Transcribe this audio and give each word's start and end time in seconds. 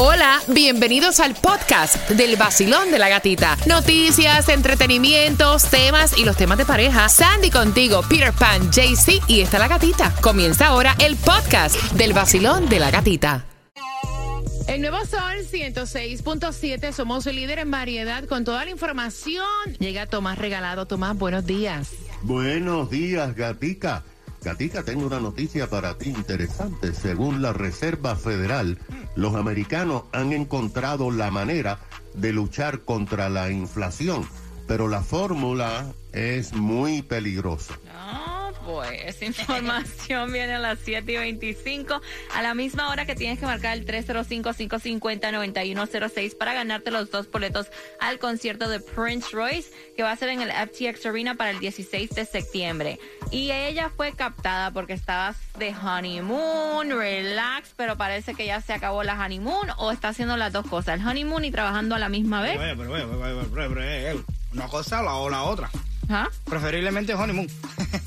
Hola, 0.00 0.40
bienvenidos 0.46 1.18
al 1.18 1.34
podcast 1.34 2.08
del 2.10 2.36
vacilón 2.36 2.92
de 2.92 3.00
la 3.00 3.08
gatita. 3.08 3.56
Noticias, 3.66 4.48
entretenimientos, 4.48 5.64
temas 5.64 6.16
y 6.16 6.24
los 6.24 6.36
temas 6.36 6.56
de 6.56 6.64
pareja. 6.64 7.08
Sandy 7.08 7.50
contigo, 7.50 8.02
Peter 8.08 8.32
Pan, 8.32 8.70
JC 8.70 9.20
y 9.26 9.40
está 9.40 9.58
la 9.58 9.66
gatita. 9.66 10.14
Comienza 10.20 10.68
ahora 10.68 10.94
el 11.00 11.16
podcast 11.16 11.74
del 11.94 12.12
vacilón 12.12 12.68
de 12.68 12.78
la 12.78 12.92
gatita. 12.92 13.44
El 14.68 14.82
nuevo 14.82 14.98
Sol 15.04 15.44
106.7, 15.50 16.92
somos 16.92 17.26
el 17.26 17.34
líder 17.34 17.58
en 17.58 17.72
variedad 17.72 18.22
con 18.26 18.44
toda 18.44 18.64
la 18.64 18.70
información. 18.70 19.44
Llega 19.80 20.06
Tomás 20.06 20.38
Regalado. 20.38 20.86
Tomás, 20.86 21.18
buenos 21.18 21.44
días. 21.44 21.90
Buenos 22.22 22.88
días, 22.88 23.34
gatica. 23.34 24.04
Gatica, 24.42 24.82
tengo 24.82 25.06
una 25.06 25.20
noticia 25.20 25.68
para 25.68 25.98
ti 25.98 26.10
interesante. 26.10 26.92
Según 26.92 27.42
la 27.42 27.52
Reserva 27.52 28.16
Federal, 28.16 28.78
los 29.16 29.34
americanos 29.34 30.04
han 30.12 30.32
encontrado 30.32 31.10
la 31.10 31.30
manera 31.30 31.80
de 32.14 32.32
luchar 32.32 32.80
contra 32.80 33.28
la 33.28 33.50
inflación, 33.50 34.26
pero 34.66 34.88
la 34.88 35.02
fórmula 35.02 35.92
es 36.12 36.52
muy 36.52 37.02
peligrosa. 37.02 37.74
No, 38.68 38.74
pues 38.74 39.00
esa 39.04 39.24
información 39.44 40.30
viene 40.32 40.54
a 40.54 40.58
las 40.58 40.78
7 40.80 41.10
y 41.10 41.16
25, 41.16 42.02
a 42.34 42.42
la 42.42 42.52
misma 42.54 42.90
hora 42.90 43.06
que 43.06 43.14
tienes 43.14 43.38
que 43.38 43.46
marcar 43.46 43.78
el 43.78 43.86
305-550-9106 43.86 46.36
para 46.36 46.52
ganarte 46.52 46.90
los 46.90 47.10
dos 47.10 47.30
boletos 47.30 47.68
al 48.00 48.18
concierto 48.18 48.68
de 48.68 48.80
Prince 48.80 49.28
Royce, 49.32 49.70
que 49.96 50.02
va 50.02 50.10
a 50.12 50.16
ser 50.16 50.28
en 50.30 50.42
el 50.42 50.50
FTX 50.50 51.06
Arena 51.06 51.34
para 51.34 51.50
el 51.50 51.60
16 51.60 52.10
de 52.10 52.26
septiembre. 52.26 52.98
Y 53.30 53.50
ella 53.50 53.90
fue 53.94 54.12
captada 54.12 54.70
porque 54.70 54.92
estabas 54.92 55.38
de 55.58 55.74
honeymoon, 55.74 56.90
relax, 56.90 57.72
pero 57.76 57.96
parece 57.96 58.34
que 58.34 58.44
ya 58.46 58.60
se 58.60 58.74
acabó 58.74 59.02
la 59.02 59.14
honeymoon 59.14 59.70
o 59.78 59.92
está 59.92 60.08
haciendo 60.08 60.36
las 60.36 60.52
dos 60.52 60.66
cosas, 60.66 61.00
el 61.00 61.06
honeymoon 61.06 61.46
y 61.46 61.50
trabajando 61.50 61.94
a 61.94 61.98
la 61.98 62.10
misma 62.10 62.42
vez. 62.42 62.58
Pero, 62.58 63.82
eh, 63.82 64.22
una 64.52 64.68
cosa 64.68 65.02
o 65.16 65.30
la 65.30 65.44
otra. 65.44 65.70
¿Ah? 66.08 66.28
Preferiblemente 66.44 67.14
honeymoon. 67.14 67.48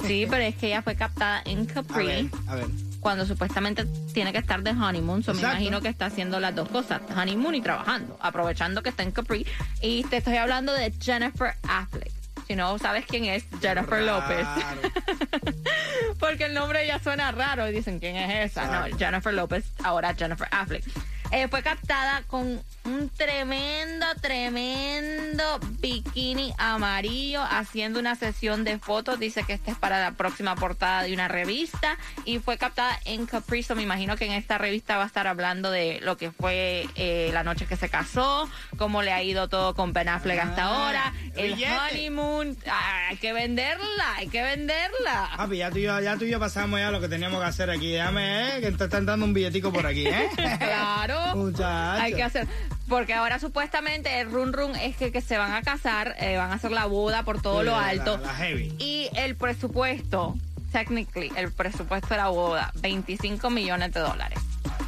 Sí, 0.06 0.26
pero 0.30 0.44
es 0.44 0.56
que 0.56 0.68
ella 0.68 0.82
fue 0.82 0.96
captada 0.96 1.42
en 1.46 1.62
A 1.70 1.74
Capri. 1.74 2.06
ver, 2.06 2.26
a 2.48 2.56
ver. 2.56 2.66
cuando 3.00 3.26
supuestamente 3.26 3.86
tiene 4.14 4.32
que 4.32 4.40
estar 4.40 4.62
de 4.64 4.72
honeymoon, 4.72 5.24
so 5.24 5.34
me 5.34 5.42
imagino 5.42 5.80
que 5.82 5.88
está 5.90 6.08
haciendo 6.08 6.40
las 6.40 6.56
dos 6.56 6.68
cosas, 6.70 7.02
honeymoon 7.16 7.56
y 7.56 7.62
trabajando, 7.62 8.18
aprovechando 8.22 8.82
que 8.84 8.90
está 8.90 9.04
en 9.04 9.12
Capri. 9.12 9.46
Y 9.82 10.04
te 10.06 10.18
estoy 10.18 10.38
hablando 10.38 10.74
de 10.74 10.92
Jennifer 11.00 11.54
Affleck. 11.68 12.12
Si 12.48 12.56
no 12.56 12.78
sabes 12.80 13.06
quién 13.08 13.26
es, 13.26 13.46
Jennifer 13.62 14.02
López. 14.04 14.46
Porque 16.20 16.46
el 16.46 16.54
nombre 16.54 16.86
ya 16.88 17.00
suena 17.00 17.32
raro 17.32 17.68
y 17.70 17.72
dicen, 17.72 18.00
¿quién 18.00 18.16
es 18.16 18.52
esa? 18.52 18.66
No, 18.90 18.98
Jennifer 18.98 19.34
López, 19.34 19.66
ahora 19.84 20.14
Jennifer 20.16 20.48
Affleck. 20.52 20.84
Eh, 21.32 21.48
fue 21.48 21.62
captada 21.64 22.24
con 22.28 22.62
un 22.92 23.10
tremendo, 23.10 24.06
tremendo 24.22 25.44
bikini 25.80 26.54
amarillo 26.58 27.42
haciendo 27.44 28.00
una 28.00 28.16
sesión 28.16 28.64
de 28.64 28.80
fotos. 28.80 29.20
Dice 29.20 29.44
que 29.44 29.54
esta 29.54 29.72
es 29.72 29.78
para 29.78 30.00
la 30.02 30.12
próxima 30.12 30.56
portada 30.56 31.04
de 31.04 31.14
una 31.14 31.28
revista 31.28 31.98
y 32.26 32.40
fue 32.40 32.58
captada 32.58 33.00
en 33.06 33.26
Capri. 33.26 33.64
So, 33.64 33.76
me 33.76 33.84
imagino 33.84 34.16
que 34.18 34.26
en 34.26 34.34
esta 34.34 34.58
revista 34.58 34.98
va 34.98 35.04
a 35.04 35.08
estar 35.08 35.28
hablando 35.28 35.72
de 35.72 36.00
lo 36.02 36.18
que 36.18 36.32
fue 36.32 36.88
eh, 36.96 37.30
la 37.34 37.44
noche 37.44 37.66
que 37.66 37.76
se 37.76 37.90
casó, 37.90 38.50
cómo 38.78 39.02
le 39.02 39.14
ha 39.14 39.24
ido 39.24 39.48
todo 39.50 39.74
con 39.76 39.94
Ben 39.94 40.10
Affleck 40.10 40.40
hasta 40.40 40.62
Ah, 40.64 40.86
ahora, 40.86 41.14
el 41.36 41.54
billete. 41.56 41.72
honeymoon. 41.92 42.58
Ah, 42.70 43.08
hay 43.10 43.18
que 43.18 43.34
venderla, 43.34 44.16
hay 44.18 44.28
que 44.28 44.42
venderla. 44.44 45.30
Papi, 45.38 45.58
ya 45.58 45.72
tú, 45.72 45.78
y 45.80 45.84
yo, 45.84 46.00
ya 46.02 46.18
tú 46.18 46.26
y 46.26 46.30
yo 46.32 46.40
pasamos 46.40 46.80
ya 46.80 46.92
lo 46.92 47.00
que 47.02 47.08
teníamos 47.08 47.40
que 47.42 47.48
hacer 47.48 47.70
aquí. 47.70 47.92
Déjame, 47.94 48.58
eh, 48.58 48.62
que 48.62 48.72
te 48.72 48.84
están 48.84 49.06
dando 49.06 49.26
un 49.26 49.34
billetico 49.34 49.72
por 49.74 49.86
aquí, 49.88 50.06
¿eh? 50.08 50.30
Claro. 50.60 51.36
Muchacho. 51.36 52.02
Hay 52.02 52.14
que 52.14 52.24
hacer. 52.24 52.48
Porque 52.92 53.14
ahora 53.14 53.40
supuestamente 53.40 54.20
el 54.20 54.30
run 54.30 54.52
run 54.52 54.76
es 54.76 54.98
que, 54.98 55.14
que 55.14 55.22
se 55.22 55.38
van 55.38 55.54
a 55.54 55.62
casar, 55.62 56.14
eh, 56.20 56.36
van 56.36 56.52
a 56.52 56.56
hacer 56.56 56.72
la 56.72 56.86
boda 56.88 57.24
por 57.24 57.42
todo 57.42 57.64
lo 57.64 57.72
la- 57.72 57.88
alto. 57.88 58.18
la 58.18 58.34
heavy. 58.36 58.74
Y 58.80 59.10
el 59.16 59.38
presupuesto, 59.38 60.36
technically, 60.74 61.32
el 61.38 61.54
presupuesto 61.54 62.10
de 62.10 62.18
la 62.18 62.28
boda, 62.28 62.74
25 62.82 63.50
millones 63.50 63.94
de 63.94 64.02
dólares. 64.02 64.40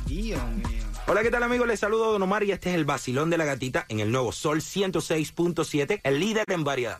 Dios 0.06 0.44
mío. 0.52 0.84
Hola, 1.08 1.22
¿qué 1.24 1.32
tal 1.32 1.44
amigos? 1.44 1.66
Les 1.66 1.80
saludo 1.80 2.12
Don 2.12 2.22
Omar 2.22 2.44
y 2.44 2.52
este 2.52 2.72
es 2.72 2.76
el 2.76 2.84
vacilón 2.84 3.30
de 3.30 3.38
la 3.38 3.46
gatita 3.46 3.86
en 3.88 4.02
el 4.02 4.12
nuevo 4.12 4.34
Sol 4.34 4.62
106.7, 4.62 6.02
el 6.04 6.20
líder 6.20 6.44
en 6.50 6.64
variedad. 6.66 7.00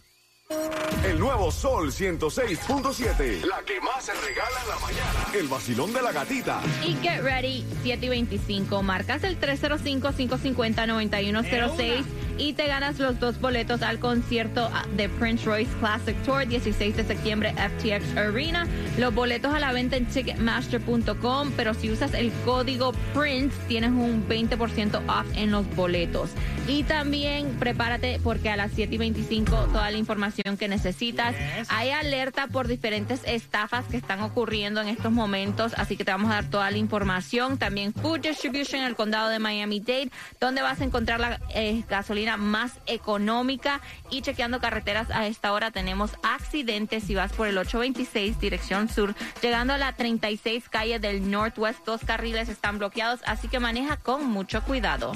El 1.06 1.20
nuevo 1.20 1.52
Sol 1.52 1.92
106.7. 1.92 3.46
La 3.46 3.62
que 3.66 3.80
más 3.82 4.06
se 4.06 4.14
regala 4.14 4.62
en 4.64 4.70
la 4.70 4.80
mañana. 4.80 5.28
El 5.34 5.48
vacilón 5.48 5.94
de 5.94 6.02
la 6.02 6.12
gatita. 6.12 6.62
Y 6.86 6.96
get 7.02 7.22
ready, 7.22 7.66
7 7.84 8.06
y 8.06 8.10
25. 8.10 8.84
Marcas 8.84 9.24
el 9.24 9.40
305-550-9106 9.40 12.04
y 12.38 12.54
te 12.54 12.68
ganas 12.68 13.00
los 13.00 13.20
dos 13.20 13.40
boletos 13.40 13.82
al 13.82 14.00
concierto 14.00 14.70
ah, 14.74 14.86
de 14.96 15.10
Prince 15.10 15.46
Royce 15.46 15.72
Classic 15.80 16.16
Tour, 16.24 16.48
16 16.48 16.98
de 16.98 17.04
septiembre, 17.04 17.54
FTX 17.54 18.18
Arena. 18.18 18.68
Los 18.98 19.14
boletos 19.14 19.54
a 19.54 19.60
la 19.60 19.72
venta 19.72 19.98
en 19.98 20.06
Ticketmaster.com, 20.06 21.52
pero 21.56 21.74
si 21.74 21.92
usas 21.92 22.14
el 22.14 22.32
código 22.46 22.94
PRINCE 23.14 23.56
tienes 23.68 23.92
un 23.92 24.28
20% 24.28 25.02
off 25.08 25.28
en 25.36 25.52
los 25.52 25.68
boletos. 25.76 26.32
Y 26.68 26.84
también 26.84 27.50
prepárate 27.60 28.20
porque 28.24 28.50
a 28.50 28.56
las 28.56 28.72
7 28.74 28.96
y 28.96 28.98
25 28.98 29.56
toda 29.72 29.92
la 29.92 29.98
información 29.98 30.58
que 30.58 30.68
necesitas. 30.68 31.36
Hay 31.70 31.92
alerta 31.92 32.48
por 32.48 32.68
diferentes 32.68 33.22
estafas 33.26 33.86
que 33.86 33.98
están 33.98 34.22
ocurriendo 34.22 34.82
en 34.82 34.88
estos 34.88 35.12
momentos, 35.12 35.74
así 35.78 35.98
que 35.98 36.06
te 36.06 36.12
vamos 36.12 36.32
a 36.32 36.36
dar 36.36 36.50
toda 36.50 36.72
la 36.72 36.78
información. 36.78 37.58
También 37.58 37.94
Food 37.94 38.22
Distribution 38.22 38.82
en 38.82 38.88
el 38.88 38.96
condado 38.96 39.30
de 39.30 39.40
Miami-Dade, 39.40 40.10
donde 40.40 40.62
vas 40.62 40.80
a 40.80 40.86
encontrar 40.86 41.20
la 41.20 41.40
eh, 41.54 41.84
gasolina 41.90 42.23
más 42.38 42.80
económica. 42.86 43.82
Y 44.10 44.22
chequeando 44.22 44.60
carreteras 44.60 45.10
a 45.12 45.28
esta 45.28 45.52
hora 45.54 45.72
tenemos 45.72 46.12
accidentes 46.24 47.04
si 47.04 47.16
vas 47.16 47.34
por 47.34 47.48
el 47.48 47.58
826 47.58 48.40
dirección 48.40 48.90
sur, 48.90 49.16
llegando 49.42 49.74
a 49.74 49.78
la 49.78 49.94
36 49.94 50.70
calle 50.70 51.00
del 51.00 51.30
Northwest. 51.30 51.86
Dos 51.86 52.02
carriles 52.06 52.50
están 52.50 52.78
bloqueados, 52.78 53.22
así 53.26 53.48
que 53.48 53.60
maneja 53.60 53.98
con 53.98 54.26
mucho 54.26 54.64
cuidado. 54.64 55.14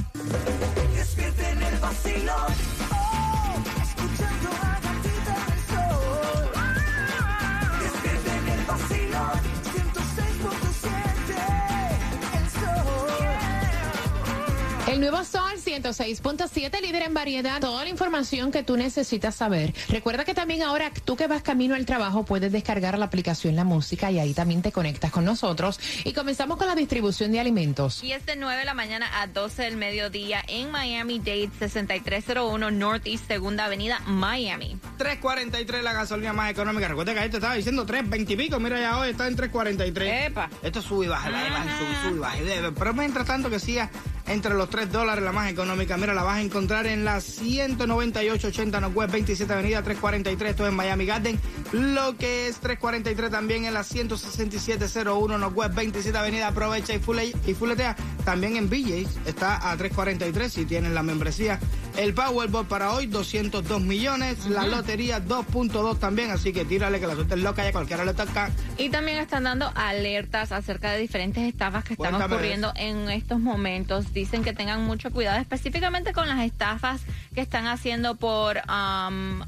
El 14.87 15.01
nuevo 15.01 15.23
Sol 15.25 15.46
106.7, 15.81 16.81
líder 16.81 17.03
en 17.03 17.13
variedad. 17.13 17.61
Toda 17.61 17.83
la 17.83 17.89
información 17.89 18.51
que 18.51 18.63
tú 18.63 18.77
necesitas 18.77 19.35
saber. 19.35 19.73
Recuerda 19.89 20.25
que 20.25 20.33
también 20.33 20.63
ahora 20.63 20.91
tú 21.05 21.15
que 21.15 21.27
vas 21.27 21.43
camino 21.43 21.75
al 21.75 21.85
trabajo 21.85 22.23
puedes 22.23 22.51
descargar 22.51 22.97
la 22.97 23.05
aplicación 23.05 23.55
La 23.55 23.63
Música 23.63 24.09
y 24.09 24.19
ahí 24.19 24.33
también 24.33 24.61
te 24.61 24.71
conectas 24.71 25.11
con 25.11 25.23
nosotros. 25.23 25.79
Y 26.03 26.13
comenzamos 26.13 26.57
con 26.57 26.67
la 26.67 26.75
distribución 26.75 27.31
de 27.31 27.39
alimentos. 27.39 28.03
Y 28.03 28.13
es 28.13 28.25
de 28.25 28.35
9 28.35 28.59
de 28.59 28.65
la 28.65 28.73
mañana 28.73 29.21
a 29.21 29.27
12 29.27 29.63
del 29.63 29.77
mediodía 29.77 30.43
en 30.47 30.71
Miami-Dade, 30.71 31.51
6301 31.59 32.71
Northeast 32.71 33.27
Segunda 33.27 33.65
Avenida, 33.65 33.99
Miami. 34.07 34.79
3.43 34.97 35.83
la 35.83 35.93
gasolina 35.93 36.33
más 36.33 36.49
económica. 36.49 36.87
Recuerda 36.87 37.13
que 37.13 37.19
ahí 37.19 37.29
te 37.29 37.37
estaba 37.37 37.53
diciendo 37.53 37.85
3.20 37.85 38.31
y 38.31 38.35
pico. 38.35 38.59
Mira, 38.59 38.79
ya 38.79 38.97
hoy 38.97 39.09
está 39.09 39.27
en 39.27 39.37
3.43. 39.37 40.27
Epa. 40.27 40.49
Esto 40.63 40.81
sube 40.81 41.05
y 41.05 41.09
baja, 41.09 41.29
baja, 41.29 41.49
baja, 41.49 41.77
sube, 41.77 42.09
sube 42.09 42.15
y 42.15 42.19
baja. 42.19 42.71
Pero 42.77 42.93
mientras 42.93 43.27
tanto 43.27 43.49
que 43.49 43.59
siga 43.59 43.91
entre 44.27 44.53
los 44.53 44.69
3 44.69 44.91
dólares 44.91 45.23
la 45.23 45.31
más 45.31 45.51
económica. 45.51 45.97
Mira, 45.97 46.13
la 46.13 46.23
vas 46.23 46.37
a 46.37 46.41
encontrar 46.41 46.87
en 46.87 47.05
la 47.05 47.17
198.80 47.17 48.81
Northwest 48.81 49.11
27 49.11 49.53
Avenida 49.53 49.81
343. 49.81 50.51
Esto 50.51 50.63
es 50.63 50.69
en 50.69 50.75
Miami 50.75 51.05
Garden. 51.05 51.39
Lo 51.71 52.17
que 52.17 52.47
es 52.47 52.57
343 52.57 53.31
también 53.31 53.65
en 53.65 53.73
la 53.73 53.83
16701 53.83 55.37
Northwest 55.37 55.75
27 55.75 56.17
Avenida. 56.17 56.47
Aprovecha 56.47 56.93
y, 56.93 57.01
y 57.45 57.53
fuletea. 57.53 57.95
También 58.25 58.57
en 58.57 58.69
BJ's 58.69 59.17
está 59.25 59.55
a 59.69 59.77
343 59.77 60.51
si 60.51 60.65
tienes 60.65 60.91
la 60.91 61.03
membresía. 61.03 61.59
El 61.97 62.13
Powerball 62.13 62.67
para 62.67 62.93
hoy 62.93 63.07
202 63.07 63.81
millones. 63.81 64.45
La 64.45 64.67
lotería 64.67 65.19
2.2 65.19 65.97
también. 65.97 66.29
Así 66.29 66.53
que 66.53 66.63
tírale 66.63 66.99
que 66.99 67.07
la 67.07 67.15
suerte 67.15 67.33
es 67.33 67.41
loca 67.41 67.65
y 67.65 67.69
a 67.69 67.71
cualquiera 67.71 68.05
le 68.05 68.13
toca. 68.13 68.51
Y 68.77 68.89
también 68.89 69.17
están 69.17 69.43
dando 69.43 69.71
alertas 69.73 70.51
acerca 70.51 70.91
de 70.91 70.99
diferentes 70.99 71.43
estafas 71.43 71.83
que 71.83 71.93
están 71.93 72.11
Cuéntame 72.11 72.35
ocurriendo 72.35 72.71
en 72.75 73.09
estos 73.09 73.39
momentos. 73.39 74.13
Dicen 74.13 74.43
que 74.43 74.53
tengan 74.53 74.83
mucho 74.83 75.11
cuidado, 75.11 75.39
específicamente 75.41 76.13
con 76.13 76.29
las 76.29 76.45
estafas 76.45 77.01
que 77.33 77.41
están 77.41 77.65
haciendo 77.65 78.15
por 78.15 78.61
um, 78.69 79.41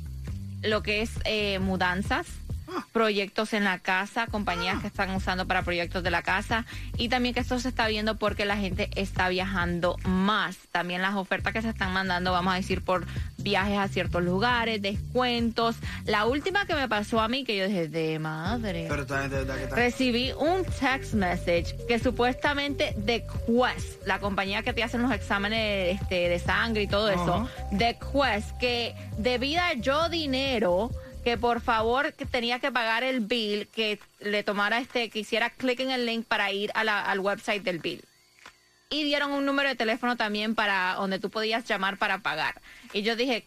lo 0.64 0.82
que 0.82 1.04
es 1.04 1.12
eh, 1.26 1.60
mudanzas. 1.60 2.26
Proyectos 2.92 3.54
en 3.54 3.64
la 3.64 3.80
casa, 3.80 4.28
compañías 4.28 4.82
que 4.82 4.88
están 4.88 5.12
usando 5.12 5.46
para 5.48 5.62
proyectos 5.64 6.04
de 6.04 6.12
la 6.12 6.22
casa 6.22 6.66
y 6.98 7.10
también 7.10 7.34
que 7.34 7.40
esto 7.42 7.60
se 7.60 7.70
está 7.70 7.88
viendo 7.88 8.18
porque 8.18 8.46
la 8.46 8.58
gente 8.58 8.90
está 8.96 9.30
viajando 9.30 9.98
más. 10.06 10.58
También 10.72 11.02
las 11.02 11.16
ofertas 11.16 11.54
que 11.54 11.62
se 11.62 11.70
están 11.70 11.94
mandando, 11.94 12.32
vamos 12.32 12.54
a 12.54 12.58
decir, 12.58 12.82
por 12.84 13.06
viajes 13.38 13.78
a 13.78 13.88
ciertos 13.88 14.24
lugares, 14.24 14.82
descuentos. 14.82 15.76
La 16.06 16.26
última 16.26 16.66
que 16.66 16.76
me 16.76 16.88
pasó 16.88 17.20
a 17.22 17.28
mí, 17.28 17.44
que 17.44 17.58
yo 17.58 17.68
dije, 17.68 17.88
de 17.88 18.20
madre. 18.20 18.86
Pero 18.90 19.02
está- 19.04 19.22
de 19.28 19.44
verdad 19.44 19.56
que 19.58 19.76
Recibí 19.76 20.32
un 20.34 20.64
text 20.66 21.14
message 21.14 21.76
que 21.88 22.00
supuestamente 22.00 22.96
The 23.06 23.26
Quest, 23.48 24.06
la 24.06 24.20
compañía 24.20 24.62
que 24.64 24.74
te 24.74 24.84
hacen 24.84 25.02
los 25.02 25.12
exámenes 25.12 26.00
este, 26.02 26.30
de 26.30 26.40
sangre 26.40 26.84
y 26.84 26.88
todo 26.88 27.10
eso, 27.10 27.48
The 27.78 27.98
Quest, 28.00 28.58
que 28.60 28.96
debía 29.18 29.74
yo 29.74 30.10
dinero, 30.10 30.92
que 31.24 31.38
por 31.38 31.62
favor 31.62 32.14
que 32.14 32.26
tenía 32.26 32.60
que 32.60 32.72
pagar 32.72 33.04
el 33.04 33.20
bill, 33.20 33.68
que 33.68 34.00
le 34.20 34.44
tomara 34.44 34.80
este, 34.80 35.10
que 35.10 35.20
hiciera 35.20 35.50
clic 35.50 35.80
en 35.80 35.92
el 35.92 36.06
link 36.06 36.26
para 36.26 36.52
ir 36.52 36.72
a 36.76 36.84
la- 36.84 37.02
al 37.02 37.20
website 37.20 37.64
del 37.64 37.80
bill. 37.80 38.04
Y 38.90 39.04
dieron 39.04 39.32
un 39.32 39.46
número 39.46 39.70
de 39.70 39.76
teléfono 39.76 40.18
también 40.18 40.56
para 40.56 40.96
donde 40.96 41.20
tú 41.20 41.30
podías 41.30 41.66
llamar 41.68 41.98
para 41.98 42.20
pagar. 42.20 42.60
Y 42.94 43.04
yo 43.04 43.16
dije, 43.16 43.46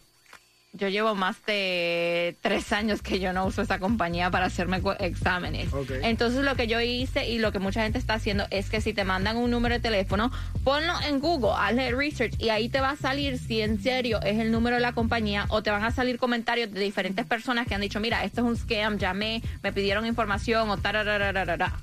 yo 0.73 0.87
llevo 0.87 1.13
más 1.13 1.37
de 1.45 2.35
tres 2.41 2.73
años 2.73 3.03
que 3.03 3.19
yo 3.19 3.31
no 3.31 3.45
uso 3.45 3.61
esa 3.61 3.77
compañía 3.77 4.31
para 4.31 4.47
hacerme 4.47 4.81
exámenes. 4.99 5.69
Entonces 6.01 6.43
lo 6.43 6.55
que 6.55 6.65
yo 6.65 6.81
hice 6.81 7.29
y 7.29 7.37
lo 7.37 7.51
que 7.51 7.59
mucha 7.59 7.83
gente 7.83 7.99
está 7.99 8.15
haciendo 8.15 8.45
es 8.49 8.71
que 8.71 8.81
si 8.81 8.91
te 8.91 9.03
mandan 9.03 9.37
un 9.37 9.51
número 9.51 9.75
de 9.75 9.81
teléfono, 9.81 10.31
ponlo 10.63 10.93
en 11.07 11.19
Google, 11.19 11.51
hazle 11.55 11.91
research 11.91 12.33
y 12.39 12.49
ahí 12.49 12.69
te 12.69 12.81
va 12.81 12.91
a 12.91 12.95
salir 12.95 13.37
si 13.37 13.61
en 13.61 13.81
serio 13.81 14.19
es 14.23 14.39
el 14.39 14.51
número 14.51 14.77
de 14.77 14.81
la 14.81 14.93
compañía 14.93 15.45
o 15.49 15.61
te 15.61 15.69
van 15.69 15.83
a 15.83 15.91
salir 15.91 16.17
comentarios 16.17 16.71
de 16.71 16.79
diferentes 16.79 17.25
personas 17.25 17.67
que 17.67 17.75
han 17.75 17.81
dicho, 17.81 17.99
mira, 17.99 18.23
esto 18.23 18.41
es 18.41 18.47
un 18.47 18.57
scam, 18.57 18.97
llamé, 18.97 19.43
me 19.61 19.71
pidieron 19.71 20.07
información 20.07 20.71
o 20.71 20.77
tararararara. 20.77 21.73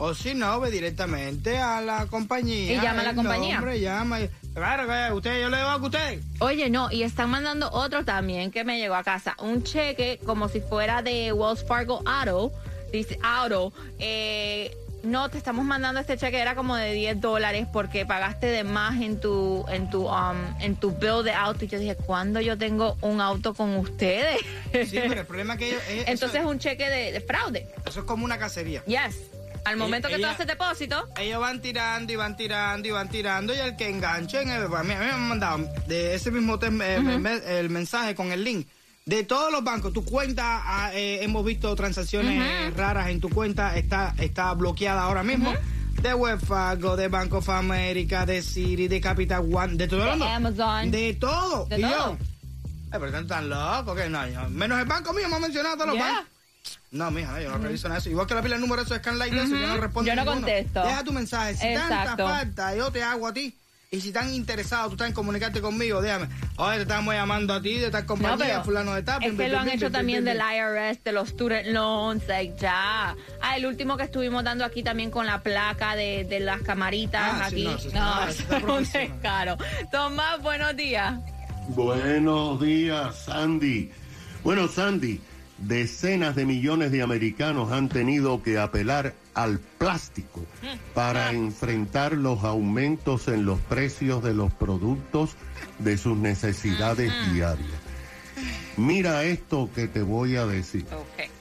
O 0.00 0.14
si 0.14 0.32
no, 0.34 0.60
ve 0.60 0.70
directamente 0.70 1.58
a 1.58 1.80
la 1.80 2.06
compañía. 2.06 2.72
Y 2.72 2.80
llama 2.80 3.00
a 3.00 3.04
la 3.04 3.14
compañía. 3.14 3.56
nombre, 3.56 3.80
llama. 3.80 4.20
y- 4.20 4.30
Claro 4.54 4.86
que 4.88 5.12
usted, 5.12 5.40
yo 5.42 5.48
le 5.48 5.56
digo 5.56 5.68
a 5.68 5.76
usted. 5.76 6.20
Oye, 6.40 6.70
no, 6.70 6.90
y 6.90 7.02
están 7.02 7.30
mandando 7.30 7.68
otro 7.72 8.04
también 8.04 8.50
que 8.50 8.64
me 8.64 8.78
llegó 8.78 8.94
a 8.94 9.02
casa. 9.04 9.34
Un 9.40 9.62
cheque 9.64 10.18
como 10.24 10.48
si 10.48 10.60
fuera 10.60 11.02
de 11.02 11.32
Wells 11.32 11.64
Fargo 11.66 12.02
Auto. 12.06 12.52
Dice 12.92 13.18
Auto. 13.22 13.72
Eh, 13.98 14.74
no, 15.04 15.28
te 15.30 15.38
estamos 15.38 15.64
mandando 15.64 16.00
este 16.00 16.16
cheque, 16.16 16.38
era 16.40 16.54
como 16.56 16.74
de 16.76 16.92
10 16.92 17.20
dólares 17.20 17.66
porque 17.72 18.04
pagaste 18.04 18.46
de 18.46 18.64
más 18.64 19.00
en 19.00 19.20
tu, 19.20 19.64
en 19.68 19.90
tu, 19.90 20.08
um, 20.08 20.36
en 20.60 20.74
tu 20.76 20.90
bill 20.92 21.22
de 21.24 21.32
auto. 21.32 21.64
Y 21.64 21.68
yo 21.68 21.78
dije, 21.78 21.94
¿cuándo 21.96 22.40
yo 22.40 22.56
tengo 22.58 22.96
un 23.00 23.20
auto 23.20 23.54
con 23.54 23.76
ustedes? 23.76 24.40
Sí, 24.72 24.98
pero 25.08 25.20
el 25.20 25.26
problema 25.26 25.54
es 25.54 25.58
que 25.60 25.68
ellos, 25.68 25.82
es- 25.88 26.08
Entonces 26.08 26.40
es 26.40 26.46
un 26.46 26.58
cheque 26.58 26.88
de, 26.88 27.12
de 27.12 27.20
fraude. 27.20 27.68
eso 27.86 28.00
es 28.00 28.06
como 28.06 28.24
una 28.24 28.38
cacería. 28.38 28.82
Yes. 28.86 29.16
Al 29.68 29.76
momento 29.76 30.08
que 30.08 30.18
tú 30.18 30.26
haces 30.26 30.46
depósito, 30.46 31.06
Ellos 31.18 31.40
van 31.40 31.60
tirando 31.60 32.12
y 32.12 32.16
van 32.16 32.36
tirando 32.36 32.88
y 32.88 32.90
van 32.90 33.08
tirando 33.08 33.54
y 33.54 33.58
el 33.58 33.76
que 33.76 33.88
enganchen, 33.88 34.48
eh, 34.48 34.54
a 34.54 34.82
mí, 34.82 34.92
a 34.92 34.98
mí 34.98 35.04
me 35.04 35.10
han 35.10 35.28
mandado 35.28 35.58
de 35.86 36.14
ese 36.14 36.30
mismo 36.30 36.58
eh, 36.62 37.42
el 37.60 37.70
mensaje 37.70 38.14
con 38.14 38.32
el 38.32 38.42
link. 38.44 38.66
De 39.04 39.24
todos 39.24 39.50
los 39.50 39.64
bancos, 39.64 39.92
tu 39.92 40.04
cuenta, 40.04 40.62
ah, 40.64 40.90
eh, 40.92 41.20
hemos 41.22 41.44
visto 41.44 41.74
transacciones 41.74 42.74
raras 42.76 43.08
en 43.08 43.20
tu 43.20 43.30
cuenta, 43.30 43.76
está, 43.76 44.14
está 44.18 44.52
bloqueada 44.54 45.02
ahora 45.02 45.22
mismo. 45.22 45.52
De 46.02 46.14
Fargo, 46.38 46.96
de 46.96 47.08
Bank 47.08 47.34
of 47.34 47.48
America, 47.48 48.24
de 48.24 48.40
City, 48.42 48.86
de 48.86 49.00
Capital 49.00 49.44
One, 49.52 49.74
de 49.76 49.88
todo 49.88 50.00
De 50.04 50.10
el 50.12 50.18
mundo. 50.18 50.26
Amazon. 50.26 50.90
De 50.90 51.14
todo. 51.14 51.66
De 51.66 51.78
y 51.78 51.82
todo. 51.82 51.90
yo, 51.90 52.12
eh, 52.14 52.18
pero 52.92 53.06
están 53.06 53.26
tan 53.26 53.48
locos 53.48 53.96
que 53.98 54.08
no, 54.08 54.28
yo- 54.28 54.48
menos 54.50 54.78
el 54.78 54.84
banco 54.84 55.12
mío 55.12 55.28
me 55.28 55.36
ha 55.36 55.40
mencionado 55.40 55.74
todos 55.76 55.88
los 55.88 55.98
bancos. 55.98 56.24
No, 56.90 57.10
mija, 57.10 57.32
no, 57.32 57.40
yo 57.40 57.50
no 57.50 57.58
reviso 57.58 57.88
nada 57.88 57.96
de 57.96 58.00
eso. 58.00 58.10
Igual 58.10 58.26
que 58.26 58.34
la 58.34 58.42
pila 58.42 58.54
de 58.56 58.60
número 58.62 58.82
de 58.82 58.86
esos 58.86 58.98
Scanlight 58.98 59.32
de 59.32 59.42
eso, 59.42 59.56
yo 59.56 59.66
no 59.66 59.76
respondo 59.76 60.08
Yo 60.08 60.16
no 60.16 60.22
ninguno. 60.22 60.40
contesto. 60.46 60.82
Deja 60.82 61.04
tu 61.04 61.12
mensaje. 61.12 61.54
Si 61.54 61.74
tanta 61.74 62.16
falta, 62.16 62.74
yo 62.74 62.90
te 62.90 63.02
hago 63.02 63.26
a 63.26 63.32
ti. 63.32 63.54
Y 63.90 64.02
si 64.02 64.08
están 64.08 64.32
interesados, 64.34 64.88
tú 64.88 64.94
estás 64.96 65.08
en 65.08 65.14
comunicarte 65.14 65.62
conmigo, 65.62 66.02
déjame. 66.02 66.28
Oye, 66.56 66.76
te 66.76 66.82
estamos 66.82 67.14
llamando 67.14 67.54
a 67.54 67.62
ti 67.62 67.74
de 67.78 67.90
tal 67.90 68.02
No, 68.02 68.06
compañía, 68.06 68.36
pero 68.46 68.64
fulano 68.64 68.94
de 68.94 69.02
tal. 69.02 69.24
es 69.24 69.32
que 69.32 69.48
lo 69.48 69.58
han 69.58 69.68
hecho 69.70 69.90
también 69.90 70.26
del. 70.26 70.38
IRS, 70.38 71.02
de 71.04 71.12
los 71.12 71.30
student 71.30 71.68
loans, 71.68 72.22
like, 72.28 72.54
ya. 72.60 73.16
Ah, 73.40 73.56
el 73.56 73.64
último 73.64 73.96
que 73.96 74.02
estuvimos 74.04 74.44
dando 74.44 74.66
aquí 74.66 74.82
también 74.82 75.10
con 75.10 75.24
la 75.24 75.42
placa 75.42 75.96
de, 75.96 76.24
de 76.24 76.40
las 76.40 76.60
camaritas 76.60 77.22
Ah, 77.34 77.46
sí, 77.50 77.66
aquí. 77.66 77.88
no, 77.94 78.14
no, 78.20 78.28
es 78.28 78.44
un 78.50 78.92
descaro. 78.92 79.56
Tomás, 79.90 80.42
buenos 80.42 80.76
días. 80.76 81.14
Buenos 81.68 82.60
días, 82.60 83.14
Sandy. 83.24 83.90
Bueno, 84.44 84.68
Sandy, 84.68 85.18
decenas 85.58 86.36
de 86.36 86.46
millones 86.46 86.92
de 86.92 87.02
americanos 87.02 87.72
han 87.72 87.88
tenido 87.88 88.42
que 88.42 88.58
apelar 88.58 89.14
al 89.34 89.58
plástico 89.58 90.44
para 90.94 91.32
enfrentar 91.32 92.12
los 92.12 92.44
aumentos 92.44 93.28
en 93.28 93.44
los 93.44 93.58
precios 93.60 94.22
de 94.22 94.34
los 94.34 94.52
productos 94.52 95.36
de 95.78 95.98
sus 95.98 96.16
necesidades 96.16 97.12
diarias. 97.32 97.70
Mira 98.76 99.24
esto 99.24 99.68
que 99.74 99.88
te 99.88 100.02
voy 100.02 100.36
a 100.36 100.46
decir. 100.46 100.86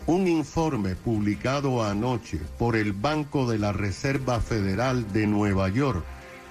Un 0.07 0.27
informe 0.27 0.95
publicado 0.95 1.83
anoche 1.83 2.39
por 2.57 2.75
el 2.75 2.93
Banco 2.93 3.49
de 3.49 3.59
la 3.59 3.73
Reserva 3.73 4.39
Federal 4.39 5.11
de 5.13 5.27
Nueva 5.27 5.69
York 5.69 6.03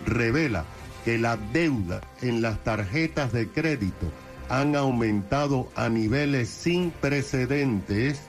revela 0.04 0.64
que 1.04 1.18
la 1.18 1.36
deuda 1.36 2.00
en 2.22 2.42
las 2.42 2.62
tarjetas 2.62 3.32
de 3.32 3.48
crédito 3.48 4.12
han 4.48 4.76
aumentado 4.76 5.68
a 5.74 5.88
niveles 5.88 6.48
sin 6.48 6.90
precedentes 6.90 8.20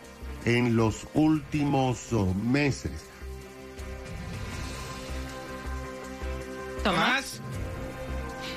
en 0.45 0.75
los 0.75 1.07
últimos 1.13 2.11
oh, 2.13 2.33
meses. 2.33 2.91
Tomás. 6.83 7.41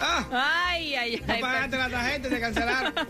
Ah, 0.03 0.25
Ay, 0.71 0.95
ay, 0.95 1.23
no 1.27 1.35
ay. 1.35 1.41
pagaste 1.43 1.77
la 1.77 1.91
tarjeta 1.91 2.29
y 2.29 2.31
te 2.31 2.41
cancelaron. 2.41 2.95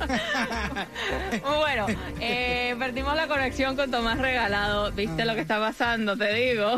Bueno, 1.44 1.86
eh, 2.20 2.74
perdimos 2.78 3.14
la 3.14 3.28
conexión 3.28 3.76
con 3.76 3.90
Tomás 3.90 4.18
Regalado. 4.18 4.90
¿Viste 4.92 5.24
lo 5.24 5.34
que 5.34 5.40
está 5.40 5.60
pasando? 5.60 6.16
Te 6.16 6.32
digo. 6.32 6.76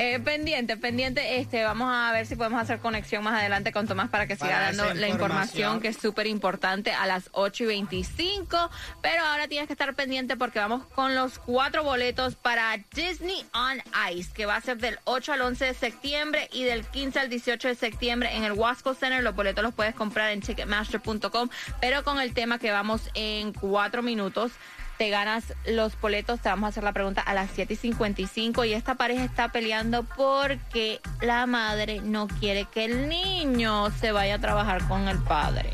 Eh, 0.00 0.20
pendiente, 0.20 0.76
pendiente. 0.76 1.40
Este, 1.40 1.64
vamos 1.64 1.88
a 1.92 2.12
ver 2.12 2.24
si 2.24 2.36
podemos 2.36 2.62
hacer 2.62 2.78
conexión 2.78 3.24
más 3.24 3.40
adelante 3.40 3.72
con 3.72 3.88
Tomás 3.88 4.08
para 4.08 4.28
que 4.28 4.36
siga 4.36 4.60
dando 4.60 4.94
la 4.94 5.08
información 5.08 5.18
información. 5.18 5.80
que 5.80 5.88
es 5.88 5.96
súper 5.96 6.28
importante 6.28 6.92
a 6.92 7.04
las 7.06 7.30
8 7.32 7.64
y 7.64 7.66
25. 7.66 8.70
Pero 9.02 9.24
ahora 9.24 9.48
tienes 9.48 9.66
que 9.66 9.72
estar 9.72 9.92
pendiente 9.94 10.36
porque 10.36 10.60
vamos 10.60 10.86
con 10.94 11.16
los 11.16 11.40
cuatro 11.40 11.82
boletos 11.82 12.36
para 12.36 12.76
Disney 12.94 13.44
on 13.52 13.82
Ice, 14.14 14.30
que 14.32 14.46
va 14.46 14.54
a 14.54 14.60
ser 14.60 14.78
del 14.78 15.00
8 15.02 15.32
al 15.32 15.40
11 15.40 15.64
de 15.64 15.74
septiembre 15.74 16.48
y 16.52 16.62
del 16.62 16.86
15 16.86 17.18
al 17.18 17.28
18 17.28 17.66
de 17.66 17.74
septiembre 17.74 18.36
en 18.36 18.44
el 18.44 18.52
Wasco 18.52 18.94
Center. 18.94 19.20
Los 19.24 19.34
boletos 19.34 19.64
los 19.64 19.74
puedes 19.74 19.96
comprar 19.96 20.30
en 20.30 20.42
ticketmaster.com, 20.42 21.48
pero 21.80 22.04
con 22.04 22.20
el 22.20 22.34
tema 22.34 22.60
que 22.60 22.70
vamos 22.70 23.10
en 23.14 23.52
cuatro 23.52 24.04
minutos 24.04 24.52
te 24.98 25.08
ganas 25.10 25.44
los 25.66 25.98
boletos. 26.00 26.40
Te 26.40 26.48
vamos 26.48 26.66
a 26.66 26.68
hacer 26.68 26.84
la 26.84 26.92
pregunta 26.92 27.22
a 27.22 27.32
las 27.32 27.50
7 27.54 27.72
y 27.72 27.76
55. 27.76 28.64
Y 28.64 28.74
esta 28.74 28.96
pareja 28.96 29.24
está 29.24 29.50
peleando 29.52 30.04
porque 30.16 31.00
la 31.20 31.46
madre 31.46 32.00
no 32.00 32.26
quiere 32.26 32.66
que 32.66 32.84
el 32.84 33.08
niño 33.08 33.90
se 33.98 34.12
vaya 34.12 34.34
a 34.34 34.38
trabajar 34.40 34.86
con 34.88 35.08
el 35.08 35.18
padre. 35.18 35.70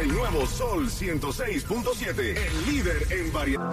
El 0.00 0.08
nuevo 0.08 0.46
Sol 0.46 0.88
106.7. 0.88 2.18
El 2.18 2.66
líder 2.66 3.06
en 3.10 3.32
variedad. 3.32 3.70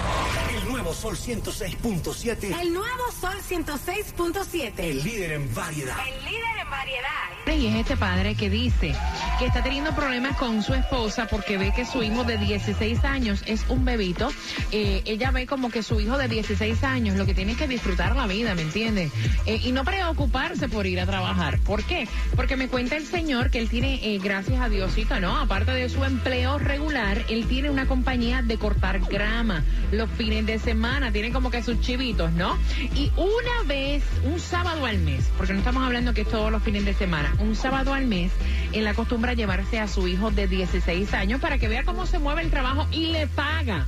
El 0.53 0.69
nuevo 0.69 0.93
Sol 0.93 1.15
106.7. 1.15 2.59
El 2.59 2.74
nuevo 2.74 3.12
Sol 3.19 3.38
106.7. 3.47 4.74
El 4.79 5.03
líder 5.03 5.31
en 5.33 5.53
variedad. 5.53 5.97
El 6.07 6.25
líder 6.25 6.57
en 6.62 6.69
variedad. 6.69 7.38
Y 7.58 7.65
es 7.65 7.75
este 7.75 7.98
padre 7.98 8.36
que 8.36 8.50
dice 8.50 8.94
que 9.39 9.46
está 9.46 9.63
teniendo 9.63 9.96
problemas 9.96 10.38
con 10.38 10.62
su 10.62 10.74
esposa 10.75 11.27
porque 11.27 11.58
ve 11.58 11.74
que 11.75 11.84
su 11.84 12.03
hijo 12.03 12.24
de 12.24 12.38
16 12.38 13.03
años 13.03 13.41
es 13.48 13.65
un 13.70 13.86
bebito. 13.86 14.32
Eh, 14.72 15.01
ella 15.06 15.32
ve 15.32 15.48
como 15.48 15.72
que 15.72 15.82
su 15.82 16.00
hijo 16.00 16.18
de 16.18 16.27
16 16.27 16.84
años 16.84 17.18
lo 17.18 17.25
que 17.25 17.34
tiene 17.34 17.53
es 17.53 17.58
que 17.58 17.68
disfrutar 17.68 18.15
la 18.15 18.27
vida, 18.27 18.53
¿me 18.53 18.62
entiendes? 18.62 19.12
Eh, 19.46 19.60
y 19.63 19.72
no 19.72 19.84
preocuparse 19.84 20.70
por 20.70 20.86
ir 20.86 21.00
a 21.00 21.08
trabajar. 21.08 21.60
¿Por 21.60 21.84
qué? 21.84 22.08
Porque 22.36 22.56
me 22.56 22.68
cuenta 22.68 22.98
el 22.98 23.06
señor 23.06 23.50
que 23.50 23.60
él 23.60 23.70
tiene, 23.70 24.00
eh, 24.03 24.20
gracias 24.22 24.62
a 24.62 24.70
Diosito, 24.70 25.20
¿no? 25.20 25.38
Aparte 25.38 25.72
de 25.72 25.89
su 25.89 26.03
empleo 26.03 26.60
regular, 26.60 27.25
él 27.29 27.48
tiene 27.48 27.72
una 27.72 27.88
compañía 27.88 28.41
de 28.44 28.58
cortar 28.58 29.00
grama 29.00 29.63
los 29.91 30.10
fines 30.12 30.46
de 30.46 30.60
semana. 30.60 31.12
Tiene 31.12 31.32
como 31.32 31.50
que 31.50 31.63
sus 31.63 31.82
chivitos, 31.82 32.32
¿no? 32.34 32.58
Y 32.96 33.12
una 33.18 33.63
vez, 33.65 34.03
un 34.24 34.39
sábado 34.39 34.86
al 34.86 35.00
mes, 35.00 35.29
porque 35.38 35.53
no 35.53 35.60
estamos 35.60 35.84
hablando 35.84 36.13
que 36.13 36.22
es 36.22 36.29
todos 36.29 36.51
los 36.51 36.62
fines 36.62 36.86
de 36.86 36.94
semana, 36.94 37.34
un 37.39 37.55
sábado 37.55 37.93
al 37.93 38.05
mes, 38.05 38.31
él 38.74 38.88
acostumbra 38.88 39.34
llevarse 39.34 39.79
a 39.79 39.88
su 39.88 40.08
hijo 40.08 40.31
de 40.31 40.48
16 40.48 41.13
años 41.13 41.39
para 41.41 41.58
que 41.58 41.67
vea 41.67 41.84
cómo 41.84 42.05
se 42.05 42.19
mueve 42.19 42.41
el 42.41 42.50
trabajo 42.50 42.88
y 42.91 43.08
le 43.08 43.27
paga. 43.27 43.86